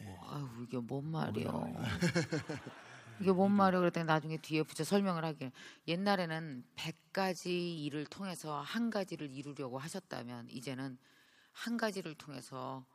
아유 0.00 0.48
이게 0.62 0.78
뭔 0.78 1.10
말이요? 1.10 1.74
이게 3.20 3.30
뭔 3.32 3.52
말이야? 3.52 3.80
그랬더니 3.80 4.06
나중에 4.06 4.38
뒤에 4.38 4.62
붙여 4.62 4.82
설명을 4.82 5.26
하길 5.26 5.52
옛날에는 5.86 6.64
100가지 6.74 7.48
일을 7.84 8.06
통해서 8.06 8.62
한 8.62 8.88
가지를 8.88 9.30
이루려고 9.30 9.78
하셨다면 9.78 10.48
이제는 10.48 10.96
한 11.52 11.76
가지를 11.76 12.14
통해서 12.14 12.86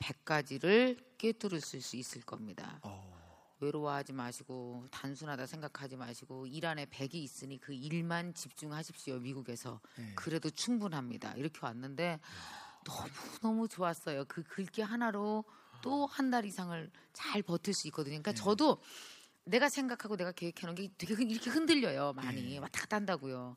100가지를 0.00 1.16
꿰뚫을 1.18 1.60
수 1.60 1.96
있을 1.96 2.22
겁니다. 2.22 2.80
어. 2.82 3.21
외로워하지 3.66 4.12
마시고 4.12 4.86
단순하다 4.90 5.46
생각하지 5.46 5.96
마시고 5.96 6.46
일 6.48 6.66
안에 6.66 6.86
100이 6.86 7.14
있으니 7.14 7.58
그 7.58 7.72
일만 7.72 8.34
집중하십시오. 8.34 9.18
미국에서. 9.20 9.80
네. 9.96 10.12
그래도 10.16 10.50
충분합니다. 10.50 11.34
이렇게 11.34 11.60
왔는데 11.62 12.18
너무 12.84 13.08
너무 13.40 13.68
좋았어요. 13.68 14.24
그 14.26 14.42
글귀 14.42 14.82
하나로 14.82 15.44
또 15.80 16.06
한 16.06 16.30
달 16.30 16.44
이상을 16.44 16.90
잘 17.12 17.42
버틸 17.42 17.72
수 17.74 17.86
있거든요. 17.88 18.12
그러니까 18.20 18.32
저도 18.32 18.80
내가 19.44 19.68
생각하고 19.68 20.16
내가 20.16 20.32
계획해 20.32 20.66
놓은 20.66 20.74
게 20.74 20.88
되게 20.98 21.14
흔- 21.14 21.30
이렇게 21.30 21.50
흔들려요. 21.50 22.12
많이 22.14 22.58
왔다 22.58 22.80
갔다 22.82 22.96
한다고요. 22.96 23.56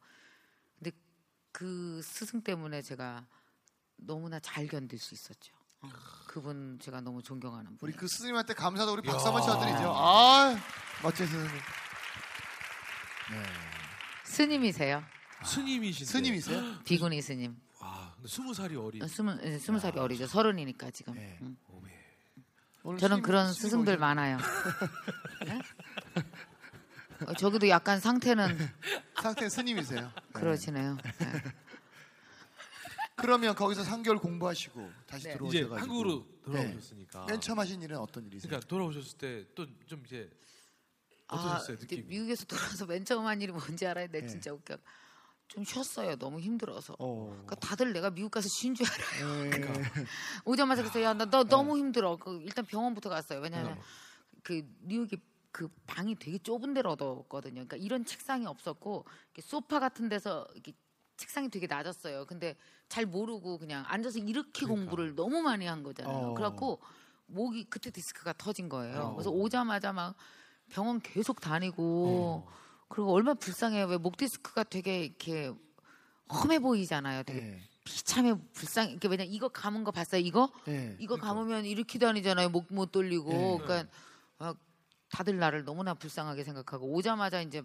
근데 0.78 0.92
그 1.52 2.02
스승 2.04 2.42
때문에 2.42 2.82
제가 2.82 3.26
너무나 3.98 4.40
잘 4.40 4.68
견딜 4.68 5.00
수 5.00 5.14
있었죠. 5.14 5.55
어, 5.86 6.26
그분 6.28 6.78
제가 6.82 7.02
너무 7.02 7.22
존경하는 7.24 7.68
우리 7.72 7.78
분이에요. 7.94 7.98
그 8.00 8.08
스님한테 8.08 8.54
감사도 8.54 8.94
우리 8.94 9.02
박수 9.02 9.26
한번 9.28 9.42
쳐드리죠. 9.44 9.94
아, 9.96 10.56
멋진 11.04 11.26
스님. 11.28 11.46
네. 13.32 13.44
스님이세요? 14.24 15.04
스님이신데. 15.44 16.12
스님이세요? 16.12 16.80
비구니 16.84 17.22
스님. 17.22 17.56
아, 17.80 18.12
근데 18.16 18.28
스무 18.30 18.54
살이 18.54 18.76
어린. 18.76 19.04
어, 19.04 19.08
스무 19.08 19.38
예, 19.44 19.58
스무 19.60 19.80
살이 19.80 19.98
어리죠. 20.00 20.28
서른이니까 20.28 20.92
지금. 20.92 21.14
네. 21.14 21.38
음. 21.42 21.58
오늘 22.84 23.00
저는 23.00 23.18
스님- 23.18 23.24
그런 23.24 23.46
스님 23.52 23.62
스승들 23.62 23.98
많아요. 23.98 24.38
네? 25.46 25.60
어, 27.26 27.34
저기도 27.34 27.68
약간 27.70 28.00
상태는 28.00 28.58
상태 29.20 29.50
스님이세요. 29.50 30.02
네. 30.02 30.12
그러시네요. 30.34 30.98
네. 31.18 31.44
그러면 33.26 33.56
거기서 33.56 33.82
3개월 33.84 34.22
공부하시고 34.22 34.92
다시 35.08 35.24
네. 35.24 35.30
이제 35.32 35.38
들어오셔가지고 35.38 35.76
한국으로 35.78 36.28
돌아오셨으니까. 36.44 37.26
맨 37.26 37.42
처음 37.42 37.58
하신 37.60 37.82
일은 37.82 37.98
어떤 37.98 38.26
일이세요? 38.28 38.48
그러니까 38.50 38.68
돌아오셨을 38.68 39.18
때 39.18 39.46
또 39.56 39.66
좀 39.88 40.04
이제 40.06 40.30
아, 41.28 41.36
어떠셨어요, 41.36 41.76
이제 41.78 41.82
느낌이? 41.86 42.04
미국에서 42.04 42.46
돌아와서 42.46 42.86
맨 42.86 43.04
처음 43.04 43.26
한 43.26 43.42
일이 43.42 43.52
뭔지 43.52 43.86
알아요? 43.88 44.08
내 44.12 44.22
네. 44.22 44.28
진짜 44.28 44.54
웃겨. 44.54 44.78
좀 45.48 45.64
쉬었어요. 45.64 46.16
너무 46.18 46.40
힘들어서. 46.40 46.96
어. 47.00 47.28
그러니까 47.32 47.56
다들 47.56 47.94
내가 47.94 48.10
미국 48.12 48.30
가서 48.32 48.48
쉰 48.50 48.74
줄 48.76 48.86
알아요. 48.88 49.50
네. 49.50 49.50
오자마자 50.46 50.82
그래서 50.84 51.02
야나 51.02 51.26
너 51.26 51.44
너무 51.44 51.78
힘들어. 51.78 52.18
그 52.18 52.40
일단 52.44 52.66
병원부터 52.66 53.10
갔어요. 53.10 53.40
왜냐하면 53.40 53.74
네. 53.76 53.82
그 54.44 54.62
뉴욕이 54.84 55.10
그 55.52 55.68
방이 55.88 56.16
되게 56.16 56.38
좁은 56.38 56.74
데로 56.74 56.92
얻었거든요. 56.92 57.54
그러니까 57.66 57.78
이런 57.78 58.06
책상이 58.06 58.46
없었고 58.46 59.06
이렇게 59.34 59.42
소파 59.42 59.80
같은 59.80 60.10
데서 60.10 60.48
이렇게 60.54 60.74
책상이 61.18 61.50
되게 61.50 61.68
낮았어요. 61.68 62.26
근데 62.26 62.56
잘 62.90 63.06
모르고 63.06 63.58
그냥 63.58 63.84
앉아서 63.88 64.20
이렇게 64.20 64.66
공부를 64.66 65.16
너무 65.16 65.42
많이 65.42 65.66
한 65.66 65.84
거잖아요. 65.84 66.14
그러니까. 66.14 66.32
어. 66.32 66.34
그래갖고 66.36 66.80
목이 67.28 67.66
그때 67.66 67.90
디스크가 67.90 68.34
터진 68.34 68.70
거예요. 68.70 69.00
어. 69.02 69.14
그래서 69.16 69.30
오자마자 69.32 69.94
막 69.94 70.16
병원 70.70 71.00
계속 71.02 71.40
다니고 71.42 72.46
어. 72.48 72.52
그리고 72.88 73.14
얼마나 73.14 73.34
불쌍해요. 73.36 73.88
왜 73.88 73.98
목 73.98 74.18
디스크가 74.18 74.64
되게 74.64 75.06
이렇게 75.06 75.52
험해 76.32 76.60
보이잖아요. 76.60 77.24
되게 77.24 77.40
네. 77.42 77.62
비참해 77.84 78.34
불쌍. 78.54 78.90
이게 78.92 79.08
왜냐 79.08 79.24
이거 79.24 79.48
감은 79.48 79.84
거 79.84 79.92
봤어요? 79.92 80.22
이거 80.22 80.52
네. 80.66 80.96
이거 81.00 81.16
감으면 81.18 81.66
이렇게 81.66 81.98
다니잖아요. 82.00 82.50
목 82.50 82.66
못 82.70 82.92
돌리고. 82.92 83.30
네. 83.30 83.58
그러니까 83.64 83.90
막 84.38 84.58
다들 85.10 85.38
나를 85.38 85.64
너무나 85.64 85.94
불쌍하게 85.94 86.44
생각하고 86.44 86.92
오자마자 86.94 87.42
이제 87.42 87.62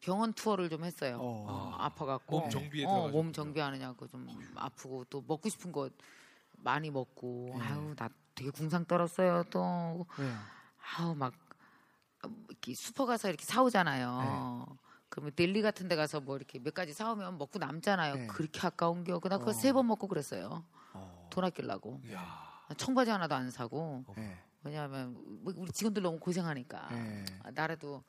병원 0.00 0.32
투어를 0.32 0.68
좀 0.68 0.84
했어요. 0.84 1.18
어. 1.20 1.46
어, 1.48 1.76
아파갖고 1.78 2.40
몸 2.40 2.50
정비에 2.50 2.84
어. 2.86 3.08
몸 3.08 3.32
정비하느냐고 3.32 4.06
좀 4.08 4.26
아프고 4.56 5.04
또 5.04 5.22
먹고 5.26 5.48
싶은 5.48 5.72
거 5.72 5.90
많이 6.58 6.90
먹고 6.90 7.54
네. 7.58 7.64
아유 7.64 7.94
나 7.96 8.08
되게 8.34 8.50
궁상 8.50 8.84
떨었어요 8.84 9.44
또 9.50 10.06
네. 10.18 10.32
아우 10.98 11.14
막 11.14 11.32
이렇게 12.48 12.74
슈퍼 12.74 13.06
가서 13.06 13.28
이렇게 13.28 13.44
사오잖아요. 13.44 14.66
네. 14.68 14.76
그러면 15.08 15.32
델리 15.34 15.62
같은 15.62 15.88
데 15.88 15.96
가서 15.96 16.20
뭐 16.20 16.36
이렇게 16.36 16.58
몇 16.58 16.74
가지 16.74 16.92
사오면 16.92 17.38
먹고 17.38 17.58
남잖아요. 17.58 18.14
네. 18.14 18.26
그렇게 18.26 18.60
아까운 18.66 19.04
겨. 19.04 19.18
그나 19.18 19.38
그거 19.38 19.50
어. 19.50 19.54
세번 19.54 19.86
먹고 19.86 20.06
그랬어요. 20.06 20.64
어. 20.92 21.28
돈 21.30 21.44
아끼려고. 21.44 22.00
청바지 22.76 23.10
하나도 23.10 23.34
안 23.34 23.50
사고. 23.50 24.04
네. 24.16 24.38
왜냐하면 24.62 25.14
뭐 25.42 25.52
우리 25.56 25.72
직원들 25.72 26.02
너무 26.02 26.18
고생하니까 26.18 26.88
네. 26.90 27.24
아, 27.42 27.50
나라도 27.50 28.04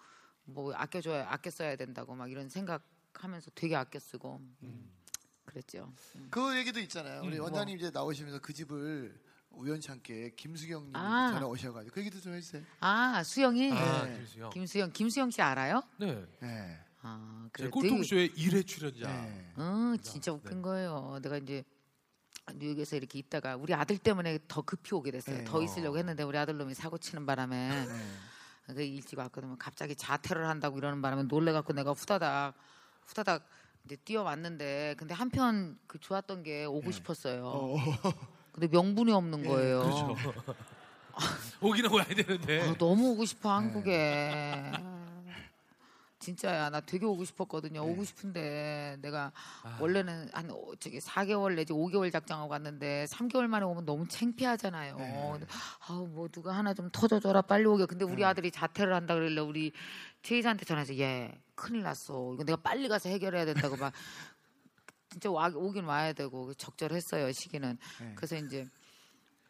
뭐 0.46 0.74
아껴줘야 0.74 1.28
아껴 1.30 1.50
써야 1.50 1.76
된다고 1.76 2.16
막 2.16 2.30
이런 2.30 2.50
생각하면서 2.50 3.52
되게 3.56 3.76
아껴 3.76 4.00
쓰고 4.00 4.42
음. 4.64 4.92
그랬죠. 5.46 5.94
음. 6.16 6.28
그 6.30 6.58
얘기도 6.58 6.80
있잖아요. 6.82 7.22
우리 7.24 7.38
음, 7.38 7.44
원장님 7.44 7.78
이제 7.78 7.90
나오시면서 7.92 8.40
그 8.40 8.54
집을 8.54 9.20
우연찮게 9.52 10.32
김수경님 10.36 10.96
아. 10.96 11.32
전화 11.34 11.46
오셔가지고 11.48 11.94
그 11.94 12.00
얘기도 12.02 12.20
좀 12.22 12.34
해주세요. 12.34 12.64
아 12.80 13.22
수영이 13.24 13.72
아, 13.74 14.06
네. 14.06 14.18
김수영. 14.18 14.50
김수영 14.52 14.92
김수영 14.94 15.32
씨 15.32 15.42
알아요? 15.42 15.84
네. 16.00 16.26
네. 16.40 16.80
아제 17.02 17.50
그래 17.52 17.70
되게 17.70 17.70
꼴통쇼의 17.70 18.30
1회 18.32 18.66
출연자. 18.66 19.08
네. 19.08 19.54
어, 19.56 19.96
진짜 20.02 20.32
웃긴 20.32 20.62
거예요. 20.62 21.20
내가 21.22 21.38
이제 21.38 21.64
뉴욕에서 22.56 22.96
이렇게 22.96 23.20
있다가 23.20 23.56
우리 23.56 23.74
아들 23.74 23.98
때문에 23.98 24.40
더 24.48 24.62
급히 24.62 24.96
오게 24.96 25.12
됐어요. 25.12 25.40
네. 25.40 25.44
더 25.44 25.62
있으려고 25.62 25.98
했는데 25.98 26.24
우리 26.24 26.38
아들놈이 26.38 26.74
사고 26.74 26.98
치는 26.98 27.26
바람에 27.26 27.88
네. 28.72 28.76
그 28.76 28.82
일찍 28.82 29.20
왔거든요. 29.20 29.56
갑자기 29.60 29.96
자퇴를 29.96 30.48
한다고 30.48 30.78
이러는 30.78 31.02
바람에 31.02 31.24
놀래갖고 31.24 31.74
내가 31.74 31.92
후다닥 31.92 32.54
후다닥 33.06 33.44
이제 33.86 33.96
뛰어왔는데 33.98 34.96
근데 34.98 35.14
한편 35.14 35.78
그 35.88 36.00
좋았던 36.00 36.44
게 36.44 36.66
오고 36.66 36.92
싶었어요. 36.92 37.46
어. 37.46 37.78
근데 38.52 38.68
명분이 38.68 39.12
없는 39.12 39.46
거예요. 39.48 39.82
그렇죠. 39.82 40.16
오기는 41.62 41.92
와야 41.92 42.06
되는데. 42.06 42.62
아, 42.70 42.74
너무 42.78 43.12
오고 43.12 43.26
싶어 43.26 43.52
한국에. 43.52 44.72
진짜야 46.22 46.70
나 46.70 46.80
되게 46.80 47.06
오고 47.06 47.26
싶었거든요. 47.26 47.82
오고 47.84 48.04
싶은데 48.06 48.98
내가 49.02 49.32
원래는 49.80 50.30
한 50.32 50.52
오- 50.52 50.76
저기 50.76 51.00
4개월 51.00 51.56
내지 51.56 51.74
5개월 51.74 52.12
작정하고 52.12 52.48
갔는데 52.48 53.06
3개월 53.10 53.48
만에 53.48 53.66
오면 53.66 53.86
너무 53.86 54.08
창피하잖아요. 54.08 54.96
근데 55.34 55.48
아우 55.88 56.08
뭐 56.08 56.28
누가 56.30 56.54
하나 56.56 56.74
좀 56.74 56.90
터져줘라 56.92 57.42
빨리 57.42 57.66
오게. 57.66 57.88
근데 57.88 58.06
우리 58.06 58.24
아들이 58.24 58.52
자퇴를 58.52 58.94
한다 58.94 59.16
그러길래 59.16 59.42
우리 59.42 59.72
최이사한테 60.22 60.64
전화해서 60.66 60.96
얘 61.00 61.34
큰일 61.56 61.82
났어. 61.82 62.34
이거 62.36 62.44
내가 62.44 62.56
빨리 62.62 62.88
가서 62.88 63.10
해결해야 63.10 63.46
된다고 63.46 63.76
막 63.76 63.92
진짜 65.10 65.30
와, 65.32 65.50
오긴 65.54 65.84
와야 65.86 66.14
되고 66.14 66.54
적절했어요 66.54 67.32
시기는. 67.34 67.78
네. 68.00 68.14
그래서 68.16 68.38
이제 68.38 68.68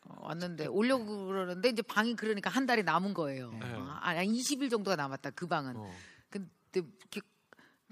어, 0.06 0.16
왔는데 0.28 0.68
오려고 0.68 1.28
그러는데 1.28 1.70
이제 1.70 1.82
방이 1.82 2.16
그러니까 2.16 2.50
한 2.50 2.66
달이 2.66 2.84
남은 2.84 3.14
거예요. 3.14 3.52
네. 3.52 3.60
아, 3.64 4.00
아니 4.02 4.40
20일 4.40 4.72
정도가 4.72 4.96
남았다 4.96 5.32
그 5.32 5.46
방은. 5.48 5.76
어. 5.76 5.94
이렇게 6.80 7.22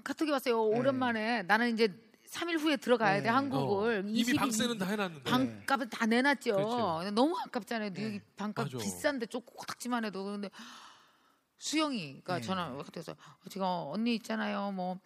카톡이 0.04 0.30
왔어요. 0.30 0.62
오랜만에 0.62 1.42
나는 1.42 1.74
이제 1.74 1.88
3일 2.30 2.58
후에 2.60 2.76
들어가야 2.76 3.16
돼 3.16 3.22
네. 3.24 3.28
한국을. 3.28 3.98
어. 3.98 4.00
이미 4.08 4.22
20일 4.22 4.38
방세는 4.38 4.78
다 4.78 4.86
해놨는데. 4.86 5.30
방값을 5.30 5.88
다 5.90 6.06
내놨죠. 6.06 6.54
그렇죠. 6.54 7.10
너무 7.10 7.36
아깝잖아요. 7.46 7.90
뉴욕이 7.90 8.18
네. 8.18 8.24
방값 8.36 8.66
맞아. 8.66 8.78
비싼데 8.78 9.26
좀 9.26 9.42
코딱지만 9.44 10.04
해도 10.04 10.24
근데 10.24 10.48
수영이가 11.58 12.36
네. 12.36 12.40
전화 12.40 12.70
카톡에서 12.76 13.14
제가 13.50 13.82
언니 13.84 14.14
있잖아요. 14.16 14.72
뭐 14.72 14.98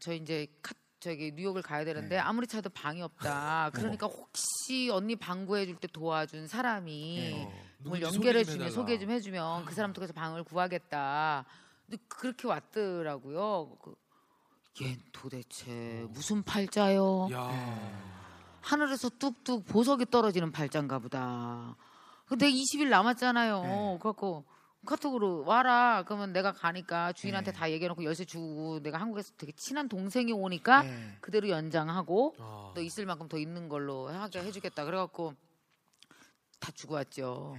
저 0.00 0.12
이제 0.12 0.48
카, 0.62 0.74
저기 0.98 1.30
뉴욕을 1.32 1.62
가야 1.62 1.84
되는데 1.84 2.16
네. 2.16 2.18
아무리 2.18 2.48
찾아도 2.48 2.70
방이 2.70 3.00
없다. 3.02 3.70
그러니까 3.74 4.08
혹시 4.08 4.88
언니 4.90 5.14
방 5.14 5.46
구해 5.46 5.64
줄 5.64 5.76
때 5.76 5.86
도와준 5.86 6.48
사람이 6.48 7.16
네. 7.16 7.44
어, 7.44 7.52
뭘 7.84 8.00
누군지 8.00 8.04
연결해 8.16 8.42
소개 8.42 8.44
좀 8.44 8.52
주면 8.52 8.66
해달라. 8.66 8.70
소개 8.74 8.98
좀 8.98 9.10
해주면 9.12 9.64
그 9.64 9.74
사람 9.74 9.92
통해서 9.92 10.12
방을 10.12 10.42
구하겠다. 10.42 11.44
그렇게 12.08 12.46
왔더라고요. 12.48 13.76
그, 13.82 13.94
얘 14.82 14.96
도대체 15.12 16.06
무슨 16.10 16.42
팔자요? 16.42 17.28
야. 17.32 18.12
하늘에서 18.60 19.10
뚝뚝 19.10 19.66
보석이 19.66 20.06
떨어지는 20.10 20.52
팔자인가 20.52 20.98
보다. 20.98 21.76
근데 22.26 22.50
20일 22.50 22.88
남았잖아요. 22.88 23.62
네. 23.62 23.98
그래갖고 24.00 24.44
카톡으로 24.86 25.44
와라. 25.44 26.04
그러면 26.06 26.32
내가 26.32 26.52
가니까 26.52 27.12
주인한테 27.12 27.52
네. 27.52 27.58
다 27.58 27.70
얘기해놓고 27.70 28.04
열쇠 28.04 28.24
주고 28.24 28.80
내가 28.80 28.98
한국에서 28.98 29.32
되게 29.36 29.52
친한 29.52 29.88
동생이 29.88 30.32
오니까 30.32 30.82
네. 30.82 31.18
그대로 31.20 31.48
연장하고 31.48 32.34
아. 32.38 32.72
너 32.74 32.80
있을 32.80 33.06
만큼 33.06 33.28
더 33.28 33.38
있는 33.38 33.68
걸로 33.68 34.08
하게 34.08 34.40
해주겠다. 34.40 34.84
그래갖고 34.84 35.34
다 36.58 36.72
주고 36.72 36.94
왔죠. 36.94 37.56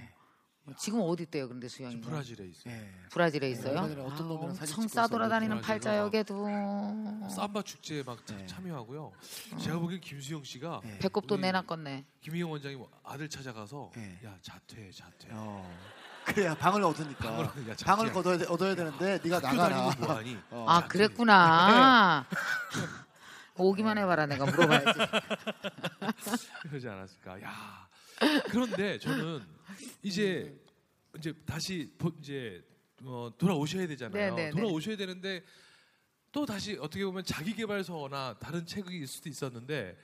지금 0.77 1.01
어디 1.01 1.23
있대요? 1.23 1.49
근데 1.49 1.67
수영이 1.67 1.99
브라질에 1.99 2.45
있어요. 2.45 2.73
예. 2.73 2.89
브라질에 3.11 3.49
있어요. 3.49 3.71
얼마 3.75 3.87
전에 3.89 4.01
어떤 4.01 4.25
아, 4.25 4.29
놈이랑 4.29 4.53
사진 4.55 4.75
엄청 4.75 4.87
찍고 4.87 4.93
싸돌아다니는 5.01 5.61
팔자역에도 5.61 6.47
삼바 7.29 7.63
축제에 7.63 8.03
막 8.03 8.25
참- 8.25 8.37
네. 8.37 8.45
참여하고요. 8.47 9.11
제가 9.59 9.77
보기엔 9.79 9.99
김수영 9.99 10.43
씨가 10.45 10.79
네. 10.85 10.99
배꼽도 10.99 11.35
우리 11.35 11.41
내놨겠네. 11.41 12.05
김희영 12.21 12.49
원장이 12.49 12.75
뭐 12.77 12.89
아들 13.03 13.27
찾아가서 13.29 13.91
네. 13.95 14.17
야 14.23 14.37
자퇴 14.41 14.89
자퇴. 14.91 15.27
어. 15.31 15.69
그래야 16.25 16.55
방을 16.55 16.81
얻으니까 16.81 17.19
방을 17.29 17.45
방을, 17.47 17.63
얻- 17.63 17.69
야, 17.69 17.75
자기야. 17.75 18.13
얻어야, 18.15 18.37
돼- 18.37 18.45
얻어야 18.47 18.73
되는데 18.75 19.19
네가 19.21 19.35
학교 19.35 19.47
나가라. 19.47 19.75
다니고 19.89 20.05
뭐하니? 20.05 20.37
어. 20.51 20.65
아 20.69 20.75
자퇴. 20.81 20.87
그랬구나. 20.87 22.25
오기만 23.55 23.97
해봐라 23.97 24.25
내가 24.27 24.45
물어봐야지. 24.45 24.99
그러지 26.69 26.87
않았을까. 26.87 27.41
야. 27.43 27.87
그런데 28.49 28.97
저는 28.99 29.41
이제 30.01 30.55
이제 31.17 31.33
다시 31.45 31.91
보- 31.97 32.11
이제 32.19 32.63
어, 33.03 33.31
돌아오셔야 33.37 33.87
되잖아요. 33.87 34.35
네, 34.35 34.35
네, 34.35 34.45
네. 34.45 34.51
돌아오셔야 34.51 34.95
되는데 34.97 35.43
또 36.31 36.45
다시 36.45 36.77
어떻게 36.79 37.05
보면 37.05 37.23
자기 37.25 37.53
개발서나 37.53 38.37
다른 38.39 38.65
책일 38.65 39.05
수도 39.07 39.29
있었는데 39.29 39.97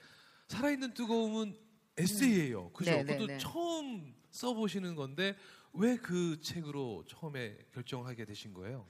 살아있는 0.48 0.94
뜨거움은 0.94 1.56
에세이예요. 1.96 2.70
그죠? 2.72 2.90
네, 2.90 3.02
네, 3.02 3.12
그것도 3.12 3.26
네. 3.26 3.38
처음 3.38 4.14
써보시는 4.30 4.94
건데 4.94 5.36
왜 5.72 5.96
그 5.96 6.40
책으로 6.40 7.04
처음에 7.08 7.56
결정하게 7.72 8.24
되신 8.24 8.52
거예요? 8.54 8.86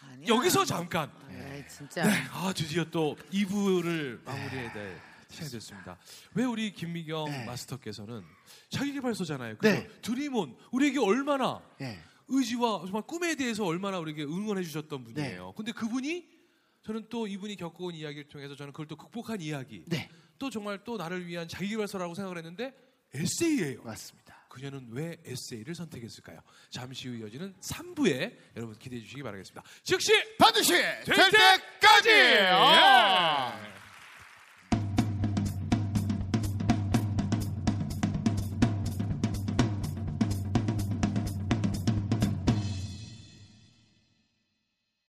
아니야. 0.00 0.26
여기서 0.28 0.64
잠깐. 0.64 1.10
에이, 1.30 1.62
진짜. 1.68 2.04
네, 2.04 2.10
아 2.30 2.52
드디어 2.54 2.84
또 2.90 3.16
2부를 3.32 4.22
마무리해야 4.24 4.72
될 4.72 5.00
시간이 5.32 5.50
됐습니다. 5.50 5.98
왜 6.34 6.44
우리 6.44 6.72
김미경 6.72 7.24
네. 7.24 7.44
마스터께서는 7.44 8.24
자기개발서잖아요. 8.70 9.58
네. 9.58 9.88
드림온 10.02 10.56
우리에게 10.70 10.98
얼마나 11.00 11.62
예. 11.80 11.98
의지와 12.28 12.82
정말 12.84 13.02
꿈에 13.02 13.34
대해서 13.34 13.64
얼마나 13.64 13.98
우리에게 13.98 14.22
응원해 14.24 14.62
주셨던 14.62 15.04
분이에요. 15.04 15.46
네. 15.46 15.52
근데 15.56 15.72
그분이 15.72 16.28
저는 16.84 17.06
또 17.08 17.26
이분이 17.26 17.56
겪어온 17.56 17.94
이야기를 17.94 18.28
통해서 18.28 18.56
저는 18.56 18.72
그걸 18.72 18.86
또 18.86 18.96
극복한 18.96 19.40
이야기. 19.40 19.84
네. 19.86 20.08
또 20.38 20.50
정말 20.50 20.82
또 20.84 20.96
나를 20.96 21.26
위한 21.26 21.46
자기개발서라고 21.48 22.14
생각을 22.14 22.38
했는데 22.38 22.74
에세이예요. 23.14 23.82
맞습니다. 23.82 24.46
그녀는 24.48 24.88
왜 24.90 25.16
에세이를 25.24 25.74
선택했을까요? 25.74 26.40
잠시 26.70 27.08
후 27.08 27.16
이어지는 27.16 27.54
3부에 27.60 28.36
여러분 28.56 28.78
기대해 28.78 29.00
주시기 29.00 29.22
바라겠습니다. 29.22 29.62
즉시 29.82 30.12
반드시 30.36 30.72
될 30.72 31.04
때까지! 31.30 32.10